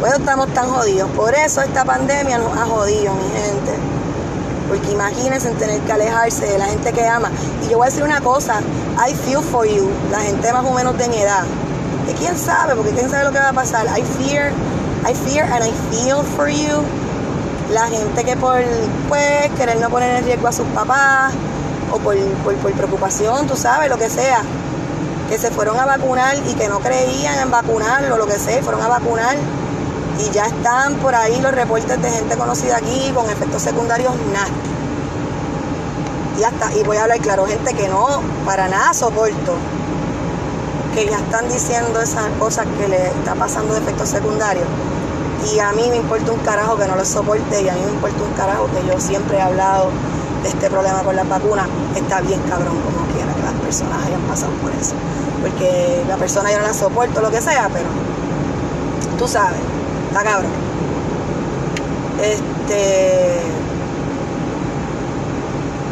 Pues 0.00 0.12
estamos 0.14 0.52
tan 0.52 0.68
jodidos. 0.68 1.08
Por 1.10 1.32
eso 1.32 1.62
esta 1.62 1.84
pandemia 1.84 2.38
nos 2.38 2.50
ha 2.58 2.66
jodido, 2.66 3.14
mi 3.14 3.30
gente. 3.30 3.78
Porque 4.66 4.90
imagínense 4.90 5.50
tener 5.50 5.80
que 5.82 5.92
alejarse 5.92 6.46
de 6.46 6.58
la 6.58 6.64
gente 6.64 6.92
que 6.92 7.06
ama. 7.06 7.30
Y 7.64 7.70
yo 7.70 7.76
voy 7.76 7.86
a 7.86 7.90
decir 7.90 8.02
una 8.02 8.20
cosa, 8.20 8.60
I 8.98 9.14
feel 9.14 9.40
for 9.40 9.64
you, 9.64 9.88
la 10.10 10.18
gente 10.18 10.52
más 10.52 10.64
o 10.64 10.72
menos 10.72 10.98
de 10.98 11.08
mi 11.08 11.18
edad. 11.18 11.44
¿De 12.08 12.14
quién 12.14 12.36
sabe? 12.36 12.74
Porque 12.74 12.90
quién 12.90 13.08
sabe 13.08 13.22
lo 13.22 13.30
que 13.30 13.38
va 13.38 13.50
a 13.50 13.52
pasar. 13.52 13.86
I 13.96 14.02
fear, 14.02 14.50
I 15.08 15.14
fear 15.14 15.44
and 15.44 15.64
I 15.64 15.70
feel 15.92 16.24
for 16.36 16.48
you. 16.48 16.82
La 17.72 17.86
gente 17.86 18.24
que 18.24 18.36
por 18.36 18.60
pues 19.08 19.48
querer 19.56 19.78
no 19.78 19.90
poner 19.90 20.16
en 20.16 20.24
riesgo 20.24 20.48
a 20.48 20.52
sus 20.52 20.66
papás 20.74 21.32
o 21.94 21.98
por, 21.98 22.16
preocupación, 22.72 23.46
tú 23.46 23.56
sabes, 23.56 23.88
lo 23.88 23.96
que 23.96 24.10
sea, 24.10 24.42
que 25.28 25.38
se 25.38 25.50
fueron 25.50 25.78
a 25.78 25.86
vacunar 25.86 26.36
y 26.36 26.54
que 26.54 26.68
no 26.68 26.80
creían 26.80 27.38
en 27.38 27.50
vacunarlo, 27.50 28.16
lo 28.16 28.26
que 28.26 28.38
sea, 28.38 28.62
fueron 28.62 28.82
a 28.82 28.88
vacunar 28.88 29.36
y 30.18 30.30
ya 30.30 30.46
están 30.46 30.94
por 30.96 31.14
ahí 31.14 31.40
los 31.40 31.52
reportes 31.52 32.00
de 32.00 32.10
gente 32.10 32.36
conocida 32.36 32.76
aquí 32.76 33.10
con 33.14 33.28
efectos 33.30 33.62
secundarios 33.62 34.12
nada. 34.32 34.48
Y 36.38 36.42
hasta, 36.42 36.74
y 36.74 36.82
voy 36.82 36.96
a 36.96 37.02
hablar 37.02 37.20
claro, 37.20 37.46
gente 37.46 37.74
que 37.74 37.88
no 37.88 38.20
para 38.44 38.68
nada 38.68 38.92
soporto, 38.92 39.54
que 40.94 41.06
ya 41.06 41.18
están 41.18 41.48
diciendo 41.48 42.00
esas 42.00 42.26
cosas 42.40 42.66
que 42.78 42.88
le 42.88 43.06
está 43.06 43.34
pasando 43.36 43.74
de 43.74 43.80
efectos 43.80 44.08
secundarios. 44.08 44.66
Y 45.52 45.60
a 45.60 45.72
mí 45.72 45.86
me 45.90 45.96
importa 45.96 46.32
un 46.32 46.40
carajo 46.40 46.76
que 46.76 46.86
no 46.86 46.96
lo 46.96 47.04
soporte 47.04 47.62
y 47.62 47.68
a 47.68 47.74
mí 47.74 47.82
me 47.84 47.92
importa 47.92 48.22
un 48.22 48.32
carajo 48.32 48.66
que 48.66 48.86
yo 48.86 48.98
siempre 48.98 49.36
he 49.36 49.40
hablado 49.42 49.90
este 50.44 50.70
problema 50.70 51.02
con 51.02 51.16
las 51.16 51.28
vacunas. 51.28 51.68
Está 51.94 52.20
bien 52.20 52.40
cabrón 52.48 52.76
como 52.82 53.06
quiera 53.12 53.32
que 53.34 53.42
las 53.42 53.54
personas 53.54 54.06
hayan 54.06 54.20
pasado 54.22 54.52
por 54.62 54.70
eso. 54.72 54.94
Porque 55.42 56.02
la 56.08 56.16
persona 56.16 56.50
yo 56.50 56.58
no 56.58 56.66
la 56.66 56.74
soporto, 56.74 57.20
lo 57.20 57.30
que 57.30 57.40
sea, 57.40 57.68
pero 57.72 57.86
tú 59.18 59.28
sabes, 59.28 59.60
está 60.08 60.22
cabrón. 60.22 60.52
Este 62.22 63.54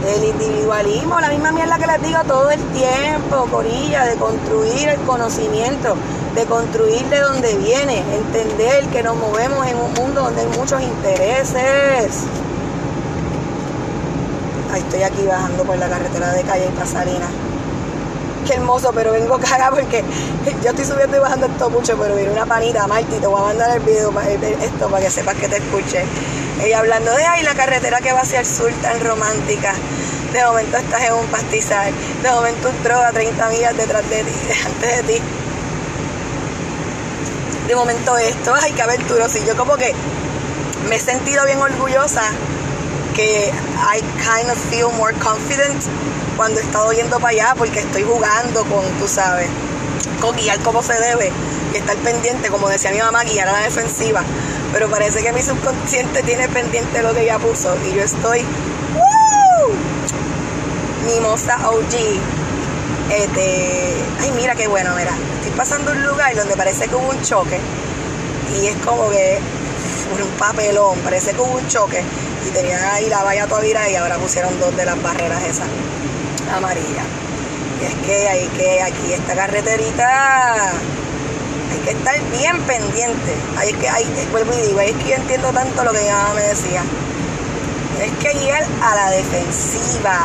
el 0.06 0.24
individualismo, 0.24 1.20
la 1.20 1.28
misma 1.28 1.52
mierda 1.52 1.78
que 1.78 1.86
les 1.86 2.02
digo 2.02 2.18
todo 2.26 2.50
el 2.50 2.60
tiempo, 2.72 3.46
Corilla, 3.50 4.04
de 4.04 4.16
construir 4.16 4.88
el 4.88 5.00
conocimiento, 5.02 5.94
de 6.34 6.44
construir 6.44 7.04
de 7.06 7.20
dónde 7.20 7.56
viene, 7.56 8.02
entender 8.12 8.86
que 8.88 9.02
nos 9.02 9.16
movemos 9.16 9.66
en 9.66 9.76
un 9.76 9.92
mundo 9.94 10.22
donde 10.22 10.42
hay 10.42 10.58
muchos 10.58 10.82
intereses. 10.82 12.24
Estoy 14.76 15.02
aquí 15.02 15.26
bajando 15.26 15.64
por 15.64 15.76
la 15.76 15.88
carretera 15.88 16.32
de 16.32 16.42
calle 16.44 16.66
y 16.66 16.78
Pasalina. 16.78 17.26
Qué 18.46 18.54
hermoso, 18.54 18.90
pero 18.94 19.12
vengo 19.12 19.38
cagada 19.38 19.70
porque 19.70 20.02
yo 20.62 20.70
estoy 20.70 20.84
subiendo 20.84 21.16
y 21.16 21.20
bajando 21.20 21.46
esto 21.46 21.70
mucho, 21.70 21.96
pero 21.98 22.16
viene 22.16 22.32
una 22.32 22.46
panita, 22.46 22.86
Marti, 22.86 23.18
te 23.20 23.26
voy 23.26 23.40
a 23.40 23.44
mandar 23.44 23.76
el 23.76 23.80
video, 23.80 24.12
esto 24.62 24.88
para 24.88 25.04
que 25.04 25.10
sepas 25.10 25.36
que 25.36 25.48
te 25.48 25.58
escuche. 25.58 26.04
Ella 26.62 26.78
hablando 26.78 27.12
de 27.12 27.24
ahí 27.24 27.42
la 27.42 27.54
carretera 27.54 28.00
que 28.00 28.12
va 28.12 28.20
hacia 28.20 28.40
el 28.40 28.46
sur 28.46 28.72
tan 28.80 28.98
romántica. 29.00 29.74
De 30.32 30.42
momento 30.44 30.78
estás 30.78 31.02
en 31.02 31.12
un 31.12 31.26
pastizal. 31.26 31.92
De 32.22 32.30
momento 32.30 32.70
un 32.70 32.76
tro 32.82 32.98
a 32.98 33.12
30 33.12 33.48
millas 33.50 33.76
detrás 33.76 34.08
de 34.08 34.24
ti, 34.24 34.32
delante 34.48 34.86
de 34.86 35.02
ti. 35.02 35.22
De 37.68 37.76
momento 37.76 38.16
esto, 38.16 38.54
ay, 38.60 38.72
qué 38.72 38.82
aventuroso. 38.82 39.38
Y 39.38 39.44
yo 39.44 39.56
como 39.56 39.76
que 39.76 39.94
me 40.88 40.96
he 40.96 40.98
sentido 40.98 41.44
bien 41.44 41.60
orgullosa 41.60 42.30
que 43.14 43.52
I 43.76 44.00
kind 44.18 44.50
of 44.50 44.58
feel 44.70 44.90
more 44.96 45.12
confident 45.14 45.82
cuando 46.36 46.60
he 46.60 46.62
estado 46.62 46.92
yendo 46.92 47.18
para 47.20 47.30
allá 47.30 47.54
porque 47.56 47.80
estoy 47.80 48.02
jugando 48.02 48.64
con, 48.64 48.84
tú 48.98 49.06
sabes, 49.06 49.48
con 50.20 50.34
guiar 50.36 50.58
como 50.60 50.82
se 50.82 50.94
debe 50.94 51.30
y 51.72 51.76
estar 51.76 51.96
pendiente, 51.98 52.48
como 52.48 52.68
decía 52.68 52.90
mi 52.90 52.98
mamá, 52.98 53.24
guiar 53.24 53.48
a 53.48 53.52
la 53.52 53.60
defensiva. 53.60 54.22
Pero 54.72 54.88
parece 54.88 55.22
que 55.22 55.32
mi 55.32 55.42
subconsciente 55.42 56.22
tiene 56.22 56.48
pendiente 56.48 57.02
lo 57.02 57.12
que 57.12 57.22
ella 57.22 57.38
puso 57.38 57.76
y 57.86 57.94
yo 57.94 58.02
estoy 58.02 58.40
¡Woo! 58.94 59.74
mimosa 61.06 61.58
OG 61.68 61.94
este 63.10 63.94
ay 64.20 64.32
mira 64.34 64.54
qué 64.54 64.68
bueno 64.68 64.94
mira. 64.96 65.12
Estoy 65.40 65.52
pasando 65.56 65.92
un 65.92 66.02
lugar 66.02 66.34
donde 66.34 66.56
parece 66.56 66.88
que 66.88 66.94
hubo 66.94 67.10
un 67.10 67.20
choque 67.22 67.58
y 68.58 68.66
es 68.68 68.76
como 68.84 69.10
que 69.10 69.38
un 70.12 70.38
papelón 70.38 70.98
parece 71.00 71.32
que 71.32 71.40
hubo 71.40 71.58
un 71.58 71.68
choque 71.68 72.02
y 72.46 72.50
tenían 72.50 72.82
ahí 72.84 73.08
la 73.08 73.22
valla 73.22 73.46
todavía 73.46 73.88
y 73.90 73.96
ahora 73.96 74.16
pusieron 74.18 74.58
dos 74.60 74.76
de 74.76 74.84
las 74.84 75.00
barreras 75.02 75.42
esas 75.44 75.68
amarillas 76.54 77.06
y 77.80 77.84
es 77.84 77.94
que 78.06 78.28
hay 78.28 78.46
que 78.48 78.82
aquí 78.82 79.12
esta 79.12 79.34
carreterita 79.34 80.72
hay 81.72 81.78
que 81.78 81.90
estar 81.90 82.14
bien 82.30 82.60
pendiente. 82.62 83.34
Hay 83.56 83.72
que, 83.72 83.88
hay, 83.88 84.04
vuelvo 84.30 84.52
y 84.52 84.66
digo, 84.68 84.80
es 84.80 84.92
que 84.92 85.10
yo 85.10 85.14
entiendo 85.16 85.50
tanto 85.52 85.84
lo 85.84 85.92
que 85.92 86.00
mi 86.00 86.10
mamá 86.10 86.34
me 86.34 86.42
decía. 86.42 86.82
Es 88.00 88.12
que 88.18 88.44
ir 88.44 88.52
a 88.52 88.94
la 88.94 89.10
defensiva, 89.10 90.18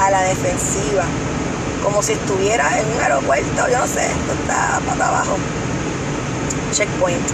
a 0.00 0.10
la 0.10 0.22
defensiva, 0.24 1.04
como 1.82 2.02
si 2.02 2.12
estuviera 2.12 2.68
en 2.78 2.86
un 2.86 3.00
aeropuerto, 3.00 3.68
yo 3.70 3.78
no 3.78 3.86
sé, 3.86 4.04
esto 4.06 4.32
está 4.42 4.80
para 4.86 5.08
abajo. 5.08 5.36
Checkpoint. 6.72 7.30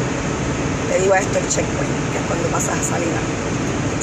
Le 0.90 1.00
digo 1.00 1.14
esto 1.14 1.38
el 1.38 1.48
checkpoint, 1.48 2.12
que 2.12 2.18
es 2.18 2.24
cuando 2.26 2.48
pasas 2.48 2.78
a 2.78 2.82
salida. 2.82 3.49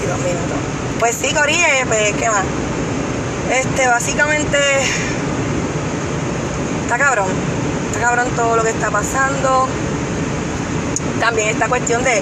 22 0.07 0.17
minutos. 0.19 0.57
Pues 0.99 1.15
sí, 1.15 1.33
Corille, 1.33 1.85
pues, 1.87 2.13
¿qué 2.13 2.29
más? 2.29 2.45
Este, 3.51 3.87
básicamente, 3.87 4.57
está 6.83 6.97
cabrón 6.97 7.27
cabrón 7.97 8.27
todo 8.35 8.55
lo 8.55 8.63
que 8.63 8.69
está 8.69 8.91
pasando. 8.91 9.67
También 11.19 11.49
esta 11.49 11.67
cuestión 11.67 12.03
de 12.03 12.21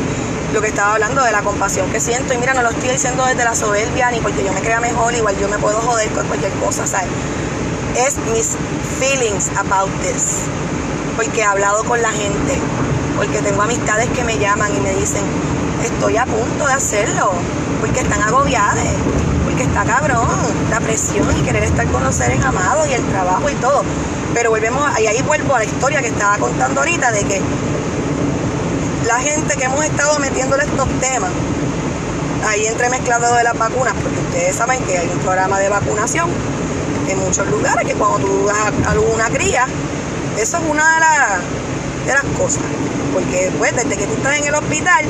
lo 0.53 0.61
que 0.61 0.67
estaba 0.67 0.93
hablando 0.93 1.23
de 1.23 1.31
la 1.31 1.41
compasión 1.41 1.89
que 1.91 1.99
siento. 1.99 2.33
Y 2.33 2.37
mira, 2.37 2.53
no 2.53 2.61
lo 2.63 2.69
estoy 2.69 2.89
diciendo 2.89 3.25
desde 3.25 3.43
la 3.43 3.55
soberbia 3.55 4.11
ni 4.11 4.19
porque 4.19 4.43
yo 4.43 4.53
me 4.53 4.61
crea 4.61 4.79
mejor, 4.79 5.13
igual 5.13 5.37
yo 5.37 5.47
me 5.49 5.57
puedo 5.57 5.79
joder 5.81 6.09
con 6.11 6.25
cualquier 6.27 6.51
cosa, 6.53 6.87
¿sabes? 6.87 7.07
Es 7.97 8.17
mis 8.31 8.51
feelings 8.99 9.49
about 9.57 9.89
this. 10.01 10.39
Porque 11.15 11.41
he 11.41 11.43
hablado 11.43 11.83
con 11.83 12.01
la 12.01 12.11
gente, 12.11 12.57
porque 13.15 13.41
tengo 13.41 13.61
amistades 13.61 14.09
que 14.09 14.23
me 14.23 14.37
llaman 14.37 14.75
y 14.75 14.81
me 14.81 14.93
dicen, 14.93 15.23
estoy 15.83 16.17
a 16.17 16.25
punto 16.25 16.67
de 16.67 16.73
hacerlo, 16.73 17.31
porque 17.85 17.99
están 17.99 18.21
agobiadas, 18.23 18.83
porque 19.43 19.61
está 19.61 19.83
cabrón, 19.85 20.27
la 20.71 20.79
presión 20.79 21.27
y 21.37 21.41
querer 21.43 21.63
estar 21.63 21.85
con 21.87 22.03
los 22.03 22.15
seres 22.15 22.43
amados 22.43 22.87
y 22.87 22.93
el 22.93 23.03
trabajo 23.05 23.47
y 23.47 23.53
todo. 23.55 23.83
Pero 24.33 24.49
volvemos, 24.49 24.99
y 24.99 25.05
ahí 25.05 25.21
vuelvo 25.21 25.53
a 25.53 25.59
la 25.59 25.65
historia 25.65 26.01
que 26.01 26.07
estaba 26.07 26.35
contando 26.39 26.81
ahorita 26.81 27.11
de 27.11 27.23
que 27.25 27.41
la 29.05 29.19
gente 29.19 29.55
que 29.55 29.65
hemos 29.65 29.85
estado 29.85 30.17
metiéndole 30.17 30.63
estos 30.63 30.87
temas, 30.99 31.29
ahí 32.47 32.65
entremezclado 32.65 33.35
de 33.35 33.43
las 33.43 33.55
vacunas, 33.55 33.93
porque 34.01 34.19
ustedes 34.19 34.55
saben 34.55 34.81
que 34.83 34.97
hay 34.97 35.07
un 35.07 35.19
programa 35.19 35.59
de 35.59 35.69
vacunación 35.69 36.27
en 37.07 37.19
muchos 37.19 37.47
lugares, 37.47 37.85
que 37.85 37.93
cuando 37.93 38.17
tú 38.25 38.47
das 38.47 38.87
alguna 38.87 39.29
cría, 39.29 39.67
eso 40.39 40.57
es 40.57 40.63
una 40.67 40.95
de, 40.95 40.99
las 41.01 42.07
de 42.07 42.13
las 42.13 42.23
cosas. 42.35 42.63
Porque 43.13 43.51
pues 43.59 43.75
desde 43.75 43.95
que 43.95 44.07
tú 44.07 44.13
estás 44.13 44.39
en 44.39 44.45
el 44.45 44.55
hospital, 44.55 45.05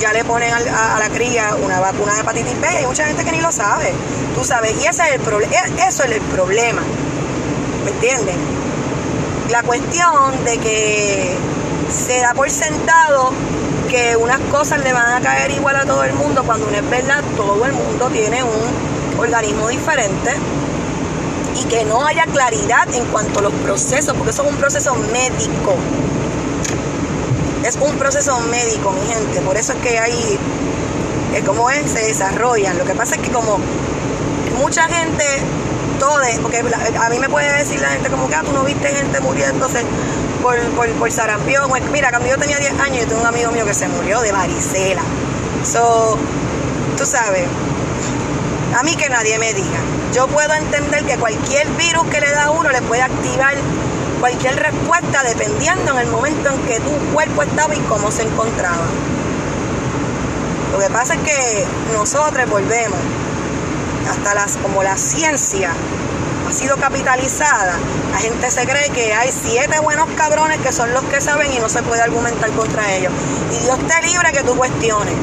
ya 0.00 0.12
le 0.12 0.24
ponen 0.24 0.52
a, 0.52 0.98
la 0.98 1.08
cría 1.10 1.54
una 1.62 1.78
vacuna 1.78 2.14
de 2.14 2.20
hepatitis 2.20 2.60
B 2.60 2.66
hay 2.66 2.86
mucha 2.86 3.06
gente 3.06 3.24
que 3.24 3.32
ni 3.32 3.40
lo 3.40 3.52
sabe. 3.52 3.92
Tú 4.34 4.44
sabes, 4.44 4.72
y 4.80 4.86
ese 4.86 5.02
es 5.02 5.14
el 5.14 5.20
problema, 5.20 5.52
e, 5.52 5.88
eso 5.88 6.04
es 6.04 6.10
el 6.10 6.20
problema. 6.22 6.82
¿Me 7.84 7.90
entienden? 7.90 8.36
La 9.50 9.62
cuestión 9.62 10.44
de 10.44 10.58
que 10.58 11.36
se 11.90 12.20
da 12.20 12.34
por 12.34 12.50
sentado 12.50 13.32
que 13.88 14.16
unas 14.16 14.38
cosas 14.52 14.82
le 14.84 14.92
van 14.92 15.12
a 15.12 15.20
caer 15.20 15.50
igual 15.50 15.76
a 15.76 15.84
todo 15.84 16.04
el 16.04 16.14
mundo, 16.14 16.44
cuando 16.44 16.70
no 16.70 16.76
es 16.76 16.88
verdad, 16.88 17.22
todo 17.36 17.64
el 17.66 17.72
mundo 17.72 18.08
tiene 18.12 18.42
un 18.42 19.18
organismo 19.18 19.68
diferente 19.68 20.30
y 21.60 21.64
que 21.64 21.84
no 21.84 22.06
haya 22.06 22.24
claridad 22.26 22.88
en 22.94 23.04
cuanto 23.06 23.40
a 23.40 23.42
los 23.42 23.52
procesos, 23.52 24.14
porque 24.16 24.30
eso 24.30 24.44
es 24.44 24.48
un 24.50 24.56
proceso 24.56 24.94
médico. 24.94 25.74
Es 27.64 27.76
un 27.76 27.96
proceso 27.98 28.38
médico, 28.40 28.92
mi 28.92 29.06
gente, 29.12 29.40
por 29.42 29.56
eso 29.56 29.74
es 29.74 29.78
que 29.80 29.98
hay, 29.98 30.38
es 31.34 31.44
como 31.44 31.70
es, 31.70 31.90
se 31.90 32.00
desarrollan. 32.00 32.78
Lo 32.78 32.84
que 32.84 32.94
pasa 32.94 33.16
es 33.16 33.20
que 33.20 33.30
como 33.30 33.58
mucha 34.58 34.88
gente 34.88 35.24
porque 36.42 36.58
a 36.98 37.08
mí 37.10 37.18
me 37.18 37.28
puede 37.28 37.58
decir 37.58 37.80
la 37.80 37.90
gente 37.90 38.08
como 38.10 38.28
que 38.28 38.34
ah, 38.34 38.42
tú 38.44 38.52
no 38.52 38.64
viste 38.64 38.88
gente 38.88 39.20
muriéndose 39.20 39.84
por, 40.42 40.58
por, 40.70 40.88
por 40.92 41.12
sarampión. 41.12 41.68
Pues, 41.68 41.82
mira, 41.90 42.10
cuando 42.10 42.28
yo 42.28 42.38
tenía 42.38 42.58
10 42.58 42.80
años, 42.80 43.00
yo 43.00 43.06
tengo 43.08 43.20
un 43.20 43.26
amigo 43.26 43.50
mío 43.52 43.64
que 43.64 43.74
se 43.74 43.88
murió 43.88 44.20
de 44.20 44.32
varicela. 44.32 45.02
So, 45.64 46.16
tú 46.96 47.04
sabes, 47.04 47.44
a 48.76 48.82
mí 48.82 48.96
que 48.96 49.08
nadie 49.08 49.38
me 49.38 49.52
diga. 49.52 49.80
Yo 50.14 50.26
puedo 50.28 50.52
entender 50.54 51.04
que 51.04 51.16
cualquier 51.16 51.68
virus 51.72 52.06
que 52.06 52.20
le 52.20 52.30
da 52.30 52.44
a 52.44 52.50
uno 52.50 52.70
le 52.70 52.82
puede 52.82 53.02
activar 53.02 53.54
cualquier 54.20 54.54
respuesta 54.56 55.22
dependiendo 55.22 55.92
en 55.92 55.98
el 55.98 56.06
momento 56.08 56.50
en 56.50 56.60
que 56.66 56.78
tu 56.80 56.90
cuerpo 57.12 57.42
estaba 57.42 57.74
y 57.74 57.80
cómo 57.80 58.10
se 58.12 58.22
encontraba. 58.22 58.86
Lo 60.72 60.78
que 60.78 60.90
pasa 60.90 61.14
es 61.14 61.20
que 61.20 61.66
nosotros 61.92 62.48
volvemos 62.48 62.98
hasta 64.08 64.34
las, 64.34 64.56
como 64.58 64.82
la 64.82 64.96
ciencia 64.96 65.72
ha 66.48 66.52
sido 66.52 66.76
capitalizada, 66.76 67.76
la 68.12 68.18
gente 68.18 68.50
se 68.50 68.66
cree 68.66 68.90
que 68.90 69.14
hay 69.14 69.30
siete 69.32 69.78
buenos 69.80 70.08
cabrones 70.16 70.58
que 70.60 70.72
son 70.72 70.92
los 70.92 71.04
que 71.04 71.20
saben 71.20 71.52
y 71.52 71.58
no 71.58 71.68
se 71.68 71.82
puede 71.82 72.02
argumentar 72.02 72.50
contra 72.50 72.92
ellos. 72.92 73.12
Y 73.52 73.64
Dios 73.64 73.78
te 73.78 74.06
libre 74.06 74.32
que 74.32 74.42
tú 74.42 74.56
cuestiones. 74.56 75.14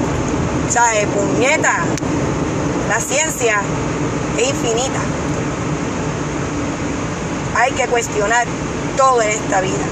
O 0.67 0.71
sea, 0.71 0.86
puñeta, 1.13 1.79
la 2.89 2.99
ciencia 2.99 3.62
es 4.38 4.49
infinita. 4.49 4.99
Hay 7.57 7.71
que 7.73 7.88
cuestionar 7.88 8.47
todo 8.97 9.21
en 9.21 9.29
esta 9.29 9.62
vida. 9.62 9.86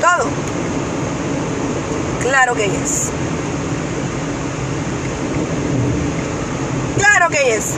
Todo. 0.00 0.28
Claro 2.22 2.54
que 2.54 2.66
es. 2.66 3.10
Claro 6.96 7.28
que 7.30 7.56
es 7.56 7.74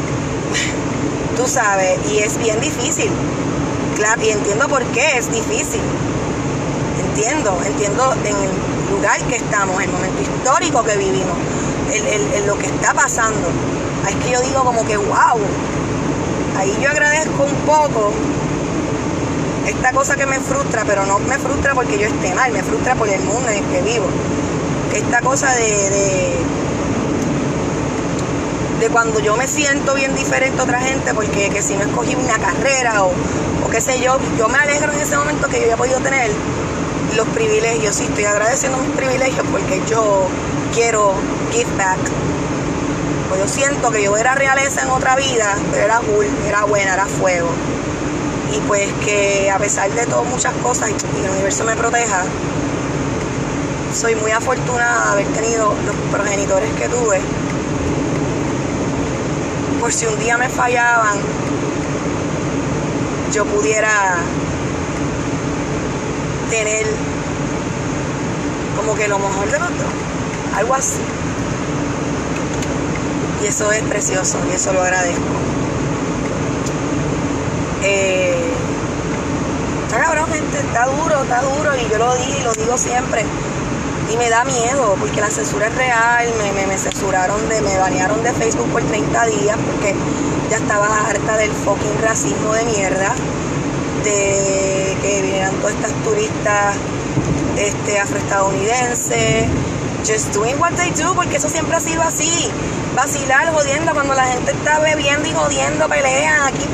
tú 1.38 1.46
sabes, 1.46 1.98
y 2.10 2.18
es 2.18 2.36
bien 2.38 2.60
difícil. 2.60 3.10
Claro, 3.94 4.20
y 4.22 4.30
entiendo 4.30 4.68
por 4.68 4.82
qué 4.86 5.18
es 5.18 5.30
difícil. 5.30 5.80
Entiendo, 6.98 7.56
entiendo 7.64 8.12
en 8.24 8.36
el 8.36 8.90
lugar 8.90 9.20
que 9.22 9.36
estamos, 9.36 9.80
el 9.80 9.90
momento 9.90 10.20
histórico 10.20 10.82
que 10.82 10.96
vivimos, 10.96 11.36
el, 11.92 12.46
lo 12.46 12.58
que 12.58 12.66
está 12.66 12.92
pasando. 12.92 13.48
Es 14.08 14.16
que 14.16 14.32
yo 14.32 14.40
digo 14.40 14.64
como 14.64 14.84
que, 14.84 14.96
wow, 14.96 15.38
ahí 16.58 16.76
yo 16.82 16.90
agradezco 16.90 17.44
un 17.44 17.54
poco 17.66 18.12
esta 19.68 19.92
cosa 19.92 20.16
que 20.16 20.26
me 20.26 20.40
frustra, 20.40 20.84
pero 20.86 21.04
no 21.04 21.18
me 21.18 21.38
frustra 21.38 21.74
porque 21.74 21.98
yo 21.98 22.06
esté 22.06 22.34
mal, 22.34 22.52
me 22.52 22.62
frustra 22.62 22.94
por 22.94 23.08
el 23.08 23.20
mundo 23.20 23.48
en 23.50 23.62
el 23.62 23.70
que 23.70 23.82
vivo. 23.82 24.06
esta 24.94 25.20
cosa 25.20 25.52
de, 25.54 26.38
de, 28.80 28.88
cuando 28.90 29.20
yo 29.20 29.36
me 29.36 29.46
siento 29.46 29.94
bien 29.94 30.14
diferente 30.14 30.58
a 30.60 30.64
otra 30.64 30.80
gente, 30.80 31.12
porque 31.12 31.50
que 31.50 31.60
si 31.62 31.74
no 31.74 31.82
escogí 31.82 32.14
una 32.14 32.38
carrera 32.38 33.04
o, 33.04 33.08
o 33.08 33.70
qué 33.70 33.82
sé 33.82 34.00
yo, 34.00 34.18
yo 34.38 34.48
me 34.48 34.56
alegro 34.56 34.92
en 34.92 35.00
ese 35.00 35.16
momento 35.16 35.46
que 35.48 35.58
yo 35.58 35.66
haya 35.66 35.76
podido 35.76 36.00
tener 36.00 36.30
los 37.16 37.28
privilegios, 37.28 37.94
sí, 37.94 38.04
estoy 38.04 38.24
agradeciendo 38.24 38.78
mis 38.78 38.90
privilegios 38.96 39.46
porque 39.50 39.82
yo 39.88 40.28
quiero 40.72 41.12
give 41.52 41.70
back. 41.76 41.98
Pues 43.28 43.40
yo 43.40 43.48
siento 43.48 43.90
que 43.90 44.02
yo 44.02 44.16
era 44.16 44.34
realeza 44.34 44.82
en 44.82 44.88
otra 44.88 45.14
vida, 45.16 45.58
pero 45.70 45.84
era 45.84 45.98
cool, 45.98 46.26
era 46.46 46.64
buena, 46.64 46.94
era 46.94 47.04
fuego. 47.04 47.50
Y 48.52 48.60
pues 48.66 48.92
que 49.04 49.50
a 49.50 49.58
pesar 49.58 49.90
de 49.90 50.06
todas 50.06 50.26
muchas 50.28 50.52
cosas 50.62 50.90
y 50.90 50.94
que 50.94 51.24
el 51.24 51.30
universo 51.30 51.64
me 51.64 51.76
proteja, 51.76 52.24
soy 53.94 54.14
muy 54.14 54.30
afortunada 54.30 55.06
de 55.06 55.22
haber 55.22 55.26
tenido 55.34 55.74
los 55.86 55.96
progenitores 56.10 56.72
que 56.74 56.88
tuve. 56.88 57.20
Por 59.80 59.92
si 59.92 60.06
un 60.06 60.18
día 60.18 60.36
me 60.38 60.48
fallaban, 60.48 61.18
yo 63.32 63.44
pudiera 63.44 64.16
tener 66.50 66.86
como 68.76 68.94
que 68.94 69.08
lo 69.08 69.18
mejor 69.18 69.50
de 69.50 69.58
los 69.58 69.68
algo 70.54 70.74
así. 70.74 70.98
Y 73.42 73.46
eso 73.46 73.70
es 73.70 73.82
precioso 73.82 74.38
y 74.50 74.54
eso 74.54 74.72
lo 74.72 74.82
agradezco. 74.82 75.22
Eh, 77.82 78.17
está 80.60 80.86
duro, 80.86 81.22
está 81.22 81.42
duro 81.42 81.70
y 81.76 81.90
yo 81.90 81.98
lo 81.98 82.14
digo 82.16 82.36
y 82.38 82.42
lo 82.42 82.52
digo 82.52 82.78
siempre. 82.78 83.24
Y 84.12 84.16
me 84.16 84.30
da 84.30 84.44
miedo 84.44 84.96
porque 84.98 85.20
la 85.20 85.30
censura 85.30 85.66
es 85.66 85.74
real, 85.74 86.26
me, 86.38 86.66
me, 86.66 86.78
censuraron, 86.78 87.48
de, 87.48 87.60
me 87.60 87.78
banearon 87.78 88.22
de 88.22 88.32
Facebook 88.32 88.68
por 88.70 88.82
30 88.82 89.26
días 89.26 89.58
porque 89.66 89.94
ya 90.50 90.56
estaba 90.56 90.86
harta 91.06 91.36
del 91.36 91.50
fucking 91.50 92.02
racismo 92.02 92.54
de 92.54 92.64
mierda, 92.64 93.12
de 94.04 94.96
que 95.02 95.22
vinieran 95.22 95.54
todas 95.56 95.74
estas 95.74 95.92
turistas 96.04 96.76
este, 97.58 97.98
afroestadounidenses, 97.98 99.48
just 100.06 100.32
doing 100.32 100.58
what 100.58 100.72
they 100.72 100.90
do, 100.92 101.14
porque 101.14 101.36
eso 101.36 101.48
siempre 101.50 101.76
ha 101.76 101.80
sido 101.80 102.02
así, 102.02 102.50
vacilar, 102.96 103.52
jodiendo, 103.52 103.92
cuando 103.92 104.14
la 104.14 104.24
gente 104.24 104.52
está 104.52 104.78
bebiendo 104.78 105.28
y 105.28 105.32
jodiendo, 105.32 105.86
pelean, 105.88 106.46
aquí 106.46 106.64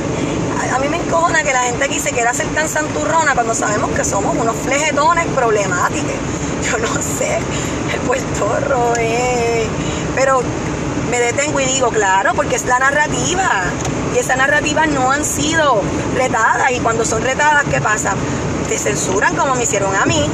encojona 1.14 1.44
que 1.44 1.52
la 1.52 1.62
gente 1.62 1.84
aquí 1.84 2.00
se 2.00 2.10
quiera 2.10 2.30
hacer 2.30 2.46
tan 2.48 2.68
santurrona 2.68 3.34
cuando 3.34 3.54
sabemos 3.54 3.90
que 3.92 4.04
somos 4.04 4.36
unos 4.36 4.56
flejetones 4.56 5.26
problemáticos. 5.28 6.10
Yo 6.70 6.78
no 6.78 7.00
sé, 7.00 7.38
el 7.92 8.00
puertorro, 8.00 8.94
eh. 8.98 9.66
Pero 10.16 10.42
me 11.10 11.20
detengo 11.20 11.60
y 11.60 11.66
digo, 11.66 11.90
claro, 11.90 12.32
porque 12.34 12.56
es 12.56 12.64
la 12.66 12.80
narrativa. 12.80 13.64
Y 14.14 14.18
esas 14.18 14.36
narrativas 14.36 14.88
no 14.88 15.12
han 15.12 15.24
sido 15.24 15.82
retadas. 16.16 16.72
Y 16.72 16.80
cuando 16.80 17.04
son 17.04 17.22
retadas, 17.22 17.64
¿qué 17.70 17.80
pasa? 17.80 18.14
Te 18.68 18.76
censuran 18.76 19.36
como 19.36 19.54
me 19.54 19.62
hicieron 19.62 19.94
a 19.94 20.06
mí. 20.06 20.28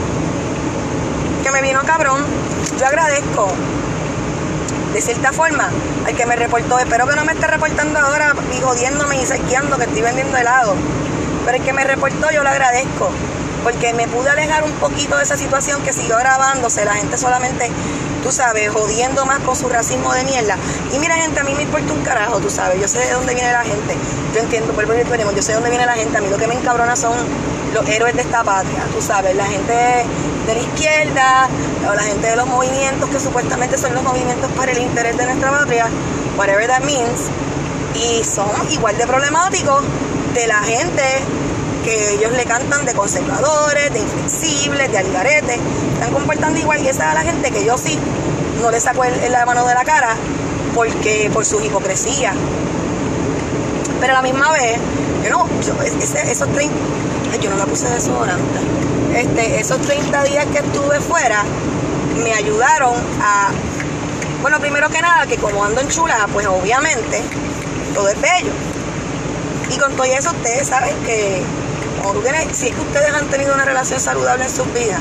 Que 1.42 1.50
me 1.50 1.60
vino 1.60 1.82
cabrón. 1.84 2.24
Yo 2.78 2.86
agradezco 2.86 3.48
de 4.92 5.00
cierta 5.00 5.32
forma, 5.32 5.70
al 6.06 6.14
que 6.14 6.26
me 6.26 6.36
reportó, 6.36 6.78
espero 6.78 7.06
que 7.06 7.14
no 7.14 7.24
me 7.24 7.32
esté 7.32 7.46
reportando 7.46 7.98
ahora 7.98 8.34
y 8.56 8.60
jodiéndome 8.60 9.22
y 9.22 9.26
saqueando 9.26 9.76
que 9.76 9.84
estoy 9.84 10.02
vendiendo 10.02 10.36
helado, 10.36 10.74
pero 11.44 11.58
el 11.58 11.62
que 11.62 11.72
me 11.72 11.84
reportó 11.84 12.30
yo 12.32 12.42
lo 12.42 12.48
agradezco, 12.48 13.10
porque 13.62 13.92
me 13.94 14.08
pude 14.08 14.30
alejar 14.30 14.64
un 14.64 14.72
poquito 14.72 15.16
de 15.16 15.22
esa 15.22 15.36
situación 15.36 15.82
que 15.82 15.92
siguió 15.92 16.16
grabándose, 16.16 16.84
la 16.84 16.94
gente 16.94 17.16
solamente, 17.18 17.70
tú 18.22 18.32
sabes, 18.32 18.70
jodiendo 18.70 19.24
más 19.26 19.38
con 19.40 19.54
su 19.54 19.68
racismo 19.68 20.12
de 20.12 20.24
mierda. 20.24 20.56
Y 20.92 20.98
mira 20.98 21.14
gente, 21.16 21.40
a 21.40 21.44
mí 21.44 21.54
me 21.54 21.62
importa 21.62 21.92
un 21.92 22.02
carajo, 22.02 22.38
tú 22.38 22.50
sabes, 22.50 22.80
yo 22.80 22.88
sé 22.88 22.98
de 22.98 23.12
dónde 23.12 23.34
viene 23.34 23.52
la 23.52 23.62
gente, 23.62 23.96
yo 24.34 24.40
entiendo, 24.40 24.74
el 24.80 25.06
tenemos, 25.06 25.34
yo 25.34 25.42
sé 25.42 25.48
de 25.48 25.54
dónde 25.54 25.70
viene 25.70 25.86
la 25.86 25.94
gente, 25.94 26.16
a 26.18 26.20
mí 26.20 26.28
lo 26.28 26.36
que 26.36 26.48
me 26.48 26.54
encabrona 26.54 26.96
son 26.96 27.14
los 27.74 27.88
héroes 27.88 28.14
de 28.14 28.22
esta 28.22 28.42
patria, 28.42 28.84
tú 28.94 29.00
sabes, 29.02 29.34
la 29.36 29.46
gente 29.46 29.72
de 30.46 30.54
la 30.54 30.60
izquierda 30.60 31.48
o 31.88 31.94
la 31.94 32.02
gente 32.02 32.26
de 32.26 32.36
los 32.36 32.46
movimientos 32.46 33.08
que 33.10 33.20
supuestamente 33.20 33.78
son 33.78 33.94
los 33.94 34.02
movimientos 34.02 34.50
para 34.52 34.72
el 34.72 34.78
interés 34.78 35.16
de 35.16 35.24
nuestra 35.24 35.50
patria, 35.50 35.86
whatever 36.36 36.66
that 36.66 36.82
means, 36.82 37.28
y 37.94 38.24
son 38.24 38.50
igual 38.70 38.96
de 38.96 39.06
problemáticos 39.06 39.82
de 40.34 40.46
la 40.46 40.62
gente 40.62 41.02
que 41.84 42.14
ellos 42.14 42.32
le 42.32 42.44
cantan 42.44 42.84
de 42.84 42.94
conservadores, 42.94 43.92
de 43.92 44.00
inflexibles, 44.00 44.90
de 44.90 44.98
algaretes, 44.98 45.58
están 45.94 46.12
comportando 46.12 46.58
igual 46.58 46.80
y 46.82 46.88
esa 46.88 47.08
es 47.08 47.14
la 47.14 47.22
gente 47.22 47.50
que 47.50 47.64
yo 47.64 47.76
sí 47.78 47.98
no 48.60 48.70
le 48.70 48.80
saco 48.80 49.04
el, 49.04 49.32
la 49.32 49.46
mano 49.46 49.66
de 49.66 49.74
la 49.74 49.84
cara 49.84 50.16
porque 50.74 51.30
por 51.32 51.44
su 51.44 51.60
hipocresía. 51.60 52.32
Pero 54.00 54.12
a 54.12 54.16
la 54.16 54.22
misma 54.22 54.52
vez, 54.52 54.78
yo 55.24 55.30
no, 55.30 55.46
esos 55.60 56.52
30, 56.52 56.74
yo 57.38 57.50
no 57.50 57.56
la 57.56 57.66
puse 57.66 57.88
desodorante. 57.88 58.58
Este, 59.14 59.60
esos 59.60 59.80
30 59.80 60.22
días 60.24 60.46
que 60.46 60.58
estuve 60.58 61.00
fuera 61.00 61.44
me 62.22 62.32
ayudaron 62.32 62.94
a, 63.22 63.50
bueno, 64.40 64.58
primero 64.60 64.88
que 64.88 65.00
nada, 65.00 65.26
que 65.26 65.36
como 65.36 65.64
ando 65.64 65.80
en 65.80 65.88
chula, 65.88 66.28
pues 66.32 66.46
obviamente 66.46 67.22
todo 67.94 68.08
es 68.08 68.20
bello. 68.20 68.52
Y 69.70 69.78
con 69.78 69.92
todo 69.92 70.04
eso 70.04 70.30
ustedes 70.30 70.68
saben 70.68 70.94
que, 71.04 71.42
si 72.52 72.68
es 72.68 72.74
que 72.74 72.80
ustedes 72.80 73.14
han 73.14 73.26
tenido 73.28 73.54
una 73.54 73.64
relación 73.64 74.00
saludable 74.00 74.44
en 74.44 74.50
sus 74.50 74.72
vidas, 74.72 75.00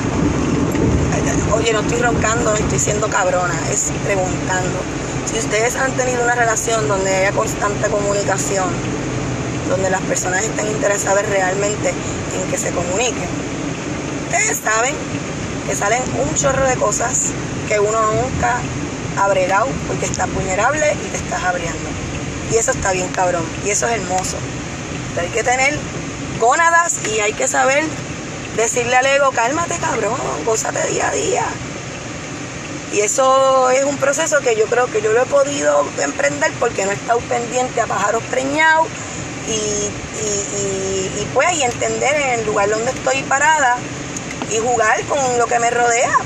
oye, 1.53 1.73
no 1.73 1.79
estoy 1.81 1.99
roncando, 2.01 2.51
no 2.51 2.57
estoy 2.57 2.79
siendo 2.79 3.09
cabrona, 3.09 3.53
es 3.71 3.91
preguntando. 4.05 4.79
Si 5.25 5.37
ustedes 5.39 5.75
han 5.75 5.91
tenido 5.93 6.23
una 6.23 6.35
relación 6.35 6.87
donde 6.87 7.15
haya 7.15 7.31
constante 7.31 7.89
comunicación, 7.89 8.67
donde 9.69 9.89
las 9.89 10.01
personas 10.01 10.43
estén 10.43 10.67
interesadas 10.67 11.27
realmente 11.29 11.89
en 11.89 12.51
que 12.51 12.57
se 12.57 12.71
comuniquen. 12.71 13.29
Ustedes 14.25 14.59
saben 14.63 14.95
que 15.67 15.75
salen 15.75 16.01
un 16.19 16.35
chorro 16.35 16.65
de 16.67 16.75
cosas 16.75 17.31
que 17.67 17.79
uno 17.79 18.01
nunca 18.13 18.59
ha 19.17 19.27
bregado 19.27 19.67
porque 19.87 20.05
estás 20.05 20.31
vulnerable 20.33 20.93
y 21.05 21.09
te 21.09 21.17
estás 21.17 21.43
abriendo. 21.43 21.89
Y 22.51 22.57
eso 22.57 22.71
está 22.71 22.91
bien 22.91 23.07
cabrón. 23.09 23.43
Y 23.65 23.69
eso 23.69 23.87
es 23.87 23.93
hermoso. 23.93 24.37
Hay 25.19 25.29
que 25.29 25.43
tener 25.43 25.77
gónadas 26.39 26.95
y 27.07 27.19
hay 27.19 27.33
que 27.33 27.47
saber 27.47 27.83
decirle 28.55 28.95
al 28.95 29.05
ego, 29.05 29.31
cálmate 29.31 29.77
cabrón, 29.77 30.17
gózate 30.45 30.87
día 30.87 31.09
a 31.09 31.11
día. 31.11 31.45
Y 32.91 33.01
eso 33.01 33.69
es 33.69 33.83
un 33.83 33.97
proceso 33.97 34.39
que 34.39 34.55
yo 34.55 34.65
creo 34.65 34.87
que 34.87 35.01
yo 35.01 35.13
lo 35.13 35.21
he 35.21 35.25
podido 35.25 35.85
emprender 36.01 36.51
porque 36.59 36.85
no 36.85 36.91
he 36.91 36.95
estado 36.95 37.19
pendiente 37.21 37.81
a 37.81 37.85
pájaros 37.85 38.23
preñados 38.31 38.87
y, 39.49 41.27
pues 41.33 41.53
y 41.53 41.63
entender 41.63 42.15
en 42.15 42.39
el 42.39 42.45
lugar 42.45 42.69
donde 42.69 42.91
estoy 42.91 43.23
parada 43.23 43.77
y 44.51 44.57
jugar 44.57 45.03
con 45.05 45.37
lo 45.37 45.47
que 45.47 45.59
me 45.59 45.69
rodea 45.69 46.17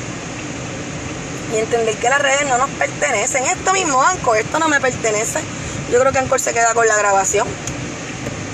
y 1.54 1.58
entender 1.58 1.96
que 1.98 2.10
las 2.10 2.22
redes 2.22 2.48
no 2.48 2.58
nos 2.58 2.70
pertenecen. 2.72 3.46
Esto 3.46 3.74
mismo, 3.74 4.02
Anchor, 4.02 4.38
esto 4.38 4.60
no 4.60 4.70
me 4.70 4.80
pertenece. 4.80 5.40
Yo 5.92 6.00
creo 6.00 6.12
que 6.12 6.20
Anchor 6.20 6.40
se 6.40 6.54
queda 6.54 6.74
con 6.74 6.88
la 6.88 6.98
grabación. 6.98 7.48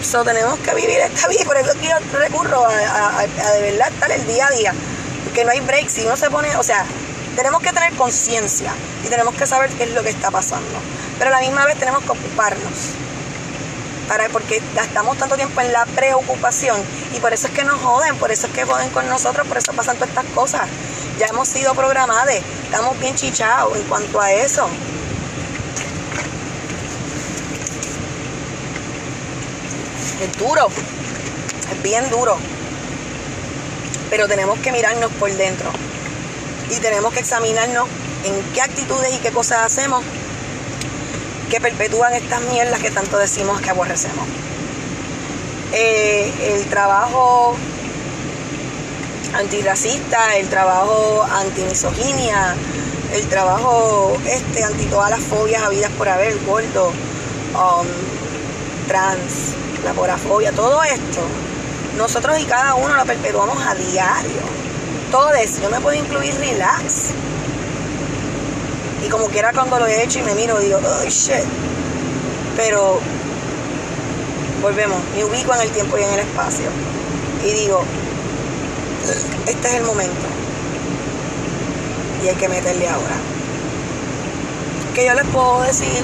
Eso 0.02 0.24
tenemos 0.24 0.58
que 0.60 0.74
vivir 0.74 1.00
esta 1.00 1.28
vida, 1.28 1.44
por 1.46 1.58
eso 1.58 1.74
que 1.74 1.88
yo 1.88 1.96
recurro 2.18 2.66
a, 2.66 3.26
de 3.54 3.62
verdad 3.62 3.90
estar 3.90 4.12
el 4.12 4.26
día 4.28 4.48
a 4.48 4.52
día. 4.52 4.74
Porque 5.26 5.44
no 5.46 5.52
hay 5.52 5.60
break, 5.60 5.90
si 5.90 6.06
uno 6.06 6.18
se 6.18 6.30
pone, 6.30 6.56
o 6.56 6.64
sea, 6.64 6.86
tenemos 7.36 7.62
que 7.62 7.72
tener 7.72 7.94
conciencia 7.94 8.74
y 9.06 9.08
tenemos 9.08 9.36
que 9.36 9.46
saber 9.46 9.70
qué 9.72 9.84
es 9.84 9.92
lo 9.92 10.02
que 10.02 10.10
está 10.10 10.32
pasando. 10.32 10.80
Pero 11.18 11.30
a 11.30 11.34
la 11.34 11.42
misma 11.42 11.66
vez 11.66 11.78
tenemos 11.78 12.04
que 12.04 12.12
ocuparnos 12.12 12.96
porque 14.32 14.62
gastamos 14.74 15.18
tanto 15.18 15.36
tiempo 15.36 15.62
en 15.62 15.72
la 15.72 15.86
preocupación 15.86 16.82
y 17.16 17.20
por 17.20 17.32
eso 17.32 17.48
es 17.48 17.54
que 17.54 17.64
nos 17.64 17.80
joden, 17.80 18.18
por 18.18 18.32
eso 18.32 18.48
es 18.48 18.54
que 18.54 18.66
joden 18.66 18.90
con 18.90 19.08
nosotros, 19.08 19.48
por 19.48 19.58
eso 19.58 19.72
pasan 19.74 19.96
todas 19.98 20.10
estas 20.10 20.26
cosas. 20.34 20.68
Ya 21.20 21.28
hemos 21.28 21.48
sido 21.48 21.76
programados, 21.76 22.34
estamos 22.64 23.00
bien 23.00 23.16
chichados 23.16 23.76
en 23.78 23.84
cuanto 23.84 24.20
a 24.20 24.32
eso. 24.32 24.68
Es 30.22 30.38
duro, 30.38 30.68
es 31.72 31.84
bien 31.84 32.10
duro, 32.10 32.38
pero 34.10 34.28
tenemos 34.28 34.58
que 34.60 34.72
mirarnos 34.72 35.12
por 35.14 35.32
dentro 35.32 35.70
y 36.72 36.80
tenemos 36.80 37.14
que 37.14 37.20
examinarnos 37.20 37.88
en 38.26 38.42
qué 38.54 38.62
actitudes 38.62 39.14
y 39.14 39.20
qué 39.20 39.32
cosas 39.32 39.66
hacemos 39.66 40.04
que 41.50 41.60
perpetúan 41.60 42.14
estas 42.14 42.42
mierdas 42.42 42.80
que 42.80 42.92
tanto 42.92 43.18
decimos 43.18 43.60
que 43.62 43.70
aborrecemos. 43.70 44.26
Eh, 45.74 46.32
el 46.56 46.66
trabajo 46.66 47.56
antirracista, 49.34 50.38
el 50.38 50.48
trabajo 50.48 51.24
antimisoginia, 51.32 52.56
el 53.14 53.28
trabajo 53.28 54.18
este 54.26 54.64
anti 54.64 54.86
todas 54.86 55.10
las 55.10 55.22
fobias 55.22 55.64
habidas 55.64 55.92
por 55.92 56.10
haber, 56.10 56.38
gordo, 56.46 56.88
um, 56.88 57.88
trans, 58.88 59.54
la 59.84 59.94
porafobia, 59.94 60.52
todo 60.52 60.84
esto, 60.84 61.22
nosotros 61.98 62.40
y 62.40 62.46
cada 62.46 62.76
uno 62.76 62.96
lo 62.96 63.06
perpetuamos 63.06 63.58
a 63.66 63.76
diario. 63.76 64.42
Todo 65.12 65.34
eso, 65.34 65.62
yo 65.62 65.70
me 65.70 65.80
puedo 65.82 65.98
incluir 65.98 66.36
relax. 66.36 67.12
Y 69.06 69.10
como 69.10 69.28
quiera 69.28 69.54
cuando 69.54 69.80
lo 69.80 69.88
he 69.88 70.04
hecho 70.04 70.20
y 70.20 70.24
me 70.24 70.36
miro, 70.36 70.60
digo, 70.60 70.80
oh 70.84 71.06
shit. 71.06 71.46
Pero 72.56 73.00
volvemos, 74.62 74.98
me 75.16 75.24
ubico 75.24 75.54
en 75.56 75.62
el 75.62 75.70
tiempo 75.70 75.98
y 75.98 76.04
en 76.04 76.12
el 76.12 76.20
espacio. 76.20 76.70
Y 77.46 77.52
digo, 77.52 77.82
este 79.48 79.68
es 79.68 79.74
el 79.76 79.84
momento. 79.84 80.28
Y 82.24 82.28
hay 82.28 82.36
que 82.36 82.50
meterle 82.50 82.88
ahora. 82.88 83.16
Que 84.94 85.06
yo 85.06 85.14
les 85.14 85.26
puedo 85.28 85.62
decir, 85.62 86.04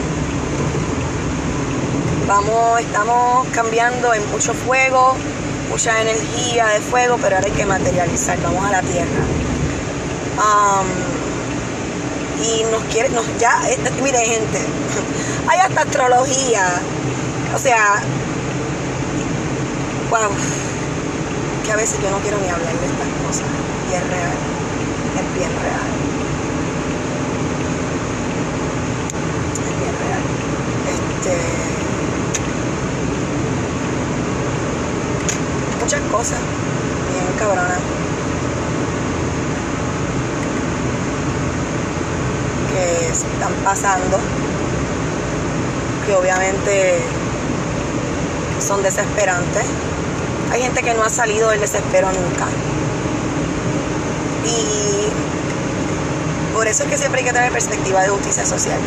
vamos, 2.28 2.80
estamos 2.80 3.48
cambiando 3.50 4.14
en 4.14 4.26
mucho 4.32 4.54
fuego, 4.54 5.16
mucha 5.70 6.02
energía 6.02 6.68
de 6.68 6.80
fuego, 6.80 7.18
pero 7.22 7.36
ahora 7.36 7.48
hay 7.48 7.54
que 7.54 7.66
materializar, 7.66 8.42
vamos 8.42 8.66
a 8.66 8.72
la 8.72 8.82
tierra. 8.82 9.26
Y 12.42 12.64
nos 12.72 12.84
quiere, 12.86 13.10
nos 13.10 13.26
ya, 13.40 13.60
eh, 13.70 13.78
mire 14.02 14.20
gente, 14.20 14.60
hay 15.48 15.60
hasta 15.60 15.82
astrología, 15.82 16.82
o 17.54 17.60
sea, 17.60 18.02
wow, 20.10 20.32
que 21.64 21.72
a 21.72 21.76
veces 21.76 22.00
yo 22.02 22.10
no 22.12 22.20
quiero 22.20 22.38
ni 22.40 22.50
hablar 22.50 22.74
de 22.74 22.86
estas 22.86 23.08
cosas, 23.26 23.46
y 23.90 23.96
es 23.96 24.08
real, 24.08 24.38
es 25.16 25.34
bien 25.38 25.52
real. 25.62 25.96
Es 29.56 29.80
bien 29.80 29.96
real. 30.06 30.24
Este 30.94 31.66
muchas 35.82 36.02
cosas 36.12 36.40
bien 37.12 37.38
cabronas 37.38 38.05
que 42.76 43.08
están 43.10 43.54
pasando 43.64 44.20
que 46.06 46.14
obviamente 46.14 47.00
son 48.60 48.84
desesperantes 48.84 49.66
hay 50.52 50.62
gente 50.62 50.84
que 50.84 50.94
no 50.94 51.04
ha 51.04 51.10
salido 51.10 51.50
del 51.50 51.62
desespero 51.62 52.08
nunca 52.08 52.48
y 54.46 55.08
por 56.54 56.68
eso 56.68 56.84
es 56.84 56.90
que 56.90 56.98
siempre 56.98 57.22
hay 57.22 57.26
que 57.26 57.34
tener 57.34 57.52
perspectiva 57.52 58.02
de 58.04 58.10
justicia 58.10 58.46
social 58.46 58.80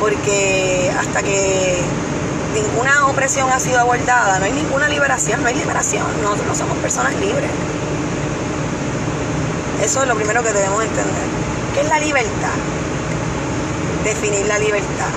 porque 0.00 0.90
hasta 0.98 1.22
que 1.22 1.82
ninguna 2.54 3.08
opresión 3.08 3.50
ha 3.50 3.58
sido 3.58 3.80
abordada, 3.80 4.38
no 4.38 4.44
hay 4.44 4.52
ninguna 4.52 4.88
liberación, 4.88 5.42
no 5.42 5.48
hay 5.48 5.54
liberación, 5.54 6.06
nosotros 6.22 6.46
no 6.46 6.54
somos 6.54 6.78
personas 6.78 7.14
libres. 7.16 7.50
Eso 9.82 10.02
es 10.02 10.08
lo 10.08 10.14
primero 10.14 10.42
que 10.42 10.52
debemos 10.52 10.82
entender. 10.82 11.28
¿Qué 11.74 11.80
es 11.80 11.88
la 11.88 11.98
libertad? 11.98 12.77
Definir 14.08 14.46
la 14.46 14.58
libertad. 14.58 15.12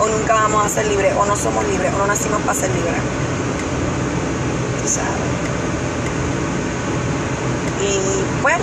O 0.00 0.06
nunca 0.06 0.34
vamos 0.34 0.64
a 0.64 0.68
ser 0.68 0.86
libres, 0.86 1.12
o 1.18 1.26
no 1.26 1.34
somos 1.34 1.66
libres, 1.66 1.92
o 1.92 1.98
no 1.98 2.06
nacimos 2.06 2.40
para 2.42 2.54
ser 2.54 2.70
libres. 2.70 2.94
Tú 4.82 4.88
sabes. 4.88 5.08
Y 7.82 8.40
bueno 8.40 8.62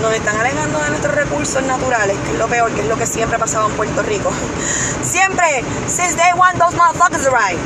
nos 0.00 0.12
están 0.12 0.36
alejando 0.36 0.80
de 0.82 0.90
nuestros 0.90 1.14
recursos 1.14 1.62
naturales, 1.64 2.16
que 2.24 2.32
es 2.32 2.38
lo 2.38 2.46
peor, 2.46 2.70
que 2.72 2.82
es 2.82 2.88
lo 2.88 2.96
que 2.96 3.06
siempre 3.06 3.36
ha 3.36 3.38
pasado 3.38 3.70
en 3.70 3.72
Puerto 3.72 4.02
Rico. 4.02 4.30
Siempre, 5.02 5.64
since 5.86 6.14
day 6.14 6.32
one, 6.34 6.58
those 6.58 6.76
motherfuckers 6.76 7.24
right. 7.32 7.58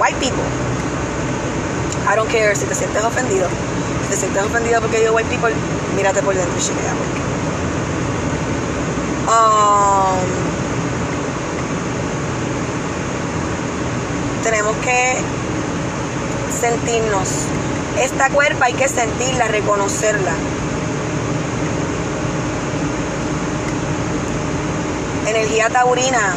White 0.00 0.18
people. 0.20 0.44
I 2.08 2.16
don't 2.16 2.30
care 2.30 2.54
si 2.56 2.64
te 2.64 2.74
sientes 2.74 3.04
ofendido. 3.04 3.48
Te 4.12 4.18
sientes 4.18 4.44
ofendido 4.44 4.78
porque 4.82 5.00
digo 5.00 5.14
white 5.14 5.30
people, 5.30 5.54
mírate 5.96 6.20
por 6.20 6.34
dentro 6.34 6.54
y 6.54 6.62
um, 9.26 10.18
tenemos 14.42 14.76
que 14.84 15.16
sentirnos. 16.60 17.46
Esta 17.98 18.28
cuerpa 18.28 18.66
hay 18.66 18.74
que 18.74 18.86
sentirla, 18.86 19.48
reconocerla. 19.48 20.34
energía 25.26 25.70
taurina. 25.70 26.34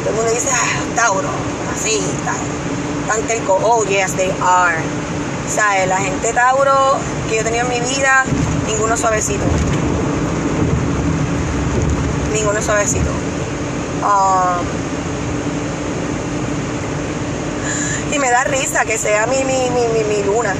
Todo 0.00 0.10
el 0.10 0.14
mundo 0.14 0.30
dice, 0.30 0.50
ah, 0.52 0.94
Tauro, 0.94 1.30
así, 1.74 2.02
tan, 2.26 3.22
tan. 3.26 3.40
Oh, 3.48 3.82
yes, 3.84 4.12
they 4.14 4.30
are. 4.42 5.03
Sea, 5.48 5.86
la 5.86 5.98
gente 5.98 6.32
Tauro 6.32 6.96
que 7.28 7.36
yo 7.36 7.40
he 7.42 7.44
tenido 7.44 7.64
en 7.64 7.70
mi 7.70 7.80
vida, 7.80 8.24
ninguno 8.66 8.96
suavecito. 8.96 9.44
Ninguno 12.32 12.60
suavecito. 12.62 13.10
Um, 14.02 14.64
y 18.12 18.18
me 18.18 18.30
da 18.30 18.44
risa 18.44 18.84
que 18.84 18.98
sea 18.98 19.26
mi, 19.26 19.44
mi, 19.44 19.70
mi, 19.70 20.04
mi, 20.04 20.22
luna. 20.24 20.54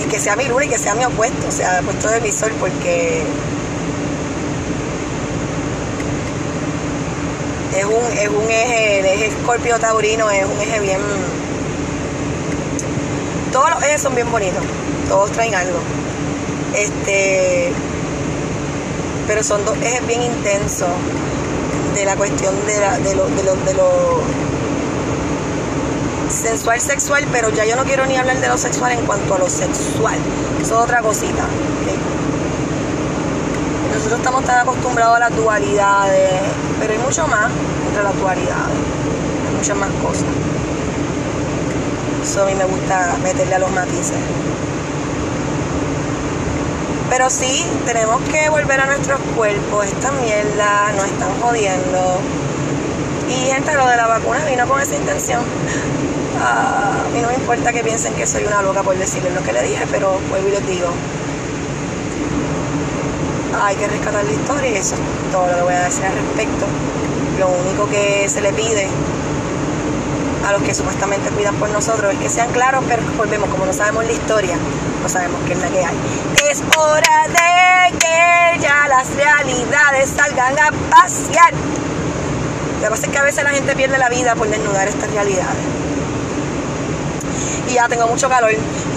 Y 0.00 0.08
que 0.08 0.18
sea 0.18 0.36
mi 0.36 0.46
luna 0.46 0.64
y 0.64 0.68
que 0.68 0.78
sea 0.78 0.94
mi 0.94 1.04
opuesto, 1.04 1.48
o 1.48 1.50
sea, 1.50 1.80
opuesto 1.80 2.08
de 2.08 2.20
mi 2.20 2.32
sol, 2.32 2.52
porque 2.58 3.22
es 7.76 7.84
un, 7.84 8.18
es 8.18 8.28
un 8.28 8.50
eje, 8.50 9.00
el 9.00 9.06
eje 9.06 9.26
escorpio 9.26 9.78
taurino 9.78 10.30
es 10.30 10.44
un 10.44 10.60
eje 10.60 10.80
bien. 10.80 11.00
Todos 13.52 13.70
los 13.70 13.82
ejes 13.82 14.00
son 14.00 14.14
bien 14.14 14.30
bonitos, 14.32 14.62
todos 15.08 15.30
traen 15.32 15.54
algo. 15.54 15.78
Este. 16.74 17.72
Pero 19.26 19.42
son 19.44 19.64
dos 19.64 19.76
ejes 19.76 20.06
bien 20.06 20.22
intensos 20.22 20.88
de 21.94 22.04
la 22.06 22.16
cuestión 22.16 22.54
de, 22.66 23.14
lo, 23.14 23.26
de, 23.28 23.44
lo, 23.44 23.54
de 23.56 23.74
lo 23.74 24.22
sensual 26.30 26.80
sexual, 26.80 27.26
pero 27.30 27.50
ya 27.50 27.64
yo 27.66 27.76
no 27.76 27.84
quiero 27.84 28.06
ni 28.06 28.16
hablar 28.16 28.40
de 28.40 28.48
lo 28.48 28.56
sexual 28.56 28.92
en 28.92 29.04
cuanto 29.04 29.34
a 29.34 29.38
lo 29.38 29.48
sexual. 29.48 30.18
Eso 30.60 30.74
es 30.78 30.84
otra 30.84 31.02
cosita. 31.02 31.44
Nosotros 33.94 34.18
estamos 34.18 34.44
tan 34.44 34.60
acostumbrados 34.60 35.16
a 35.16 35.20
las 35.20 35.36
dualidades, 35.36 36.40
pero 36.80 36.92
hay 36.94 36.98
mucho 36.98 37.26
más 37.28 37.50
entre 37.88 38.02
las 38.02 38.18
dualidades, 38.18 38.76
hay 39.48 39.56
muchas 39.56 39.76
más 39.76 39.90
cosas. 40.02 40.24
Eso 42.22 42.42
a 42.42 42.46
mí 42.46 42.54
me 42.54 42.64
gusta 42.64 43.16
meterle 43.22 43.56
a 43.56 43.58
los 43.58 43.70
matices. 43.72 44.16
Pero 47.10 47.28
sí, 47.28 47.66
tenemos 47.84 48.22
que 48.22 48.48
volver 48.48 48.80
a 48.80 48.86
nuestros 48.86 49.20
cuerpos. 49.36 49.86
Esta 49.86 50.12
mierda 50.12 50.92
nos 50.96 51.06
están 51.06 51.40
jodiendo. 51.40 52.20
Y 53.28 53.50
gente, 53.50 53.74
lo 53.74 53.86
de 53.86 53.96
la 53.96 54.06
vacuna 54.06 54.44
vino 54.44 54.66
con 54.66 54.80
esa 54.80 54.94
intención. 54.94 55.42
Ah, 56.40 56.94
a 57.06 57.14
mí 57.14 57.20
no 57.20 57.28
me 57.28 57.34
importa 57.34 57.72
que 57.72 57.82
piensen 57.82 58.14
que 58.14 58.26
soy 58.26 58.44
una 58.44 58.62
loca 58.62 58.82
por 58.82 58.96
decirles 58.96 59.34
lo 59.34 59.42
que 59.42 59.52
le 59.52 59.62
dije, 59.62 59.86
pero 59.90 60.18
vuelvo 60.30 60.48
y 60.48 60.52
les 60.52 60.66
digo, 60.66 60.88
hay 63.62 63.76
que 63.76 63.86
rescatar 63.86 64.24
la 64.24 64.32
historia 64.32 64.70
y 64.70 64.74
eso 64.76 64.94
es 64.94 65.00
todo 65.30 65.46
lo 65.48 65.56
que 65.56 65.62
voy 65.62 65.74
a 65.74 65.84
decir 65.84 66.04
al 66.04 66.14
respecto. 66.14 66.66
Lo 67.38 67.48
único 67.48 67.88
que 67.90 68.28
se 68.28 68.40
le 68.40 68.52
pide 68.52 68.88
a 70.46 70.52
los 70.52 70.62
que 70.62 70.74
supuestamente 70.74 71.30
cuidan 71.30 71.54
por 71.56 71.68
nosotros 71.70 72.12
es 72.12 72.18
que 72.18 72.28
sean 72.28 72.50
claros, 72.52 72.84
pero 72.88 73.02
volvemos, 73.16 73.48
como 73.50 73.66
no 73.66 73.72
sabemos 73.72 74.04
la 74.04 74.12
historia, 74.12 74.56
no 75.02 75.08
sabemos 75.08 75.40
qué 75.46 75.52
es 75.52 75.58
la 75.60 75.68
que 75.68 75.84
hay. 75.84 75.96
Es 76.50 76.62
hora 76.76 77.28
de 77.28 77.98
que 77.98 78.60
ya 78.60 78.88
las 78.88 79.08
realidades 79.14 80.10
salgan 80.16 80.58
a 80.58 80.70
pasear. 80.90 81.52
Lo 81.52 82.88
que 82.88 82.90
pasa 82.90 83.06
es 83.06 83.12
que 83.12 83.18
a 83.18 83.22
veces 83.22 83.44
la 83.44 83.50
gente 83.50 83.76
pierde 83.76 83.98
la 83.98 84.08
vida 84.08 84.34
por 84.34 84.48
desnudar 84.48 84.88
estas 84.88 85.10
realidades. 85.10 85.62
Y 87.68 87.74
ya 87.74 87.88
tengo 87.88 88.06
mucho 88.06 88.28
calor 88.28 88.52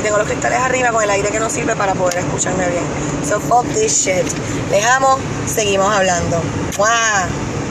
tengo 0.06 0.20
los 0.20 0.28
cristales 0.28 0.60
arriba 0.60 0.92
con 0.92 1.04
el 1.04 1.10
aire 1.10 1.30
que 1.30 1.40
no 1.40 1.50
sirve 1.50 1.76
para 1.76 1.96
poder 1.96 2.20
escucharme 2.20 2.68
bien. 2.70 2.84
So 3.28 3.40
fuck 3.40 3.66
this 3.74 4.06
shit. 4.06 4.24
Dejamos, 4.70 5.20
seguimos 5.48 5.92
hablando. 5.92 6.44
¡Mua! 6.78 7.45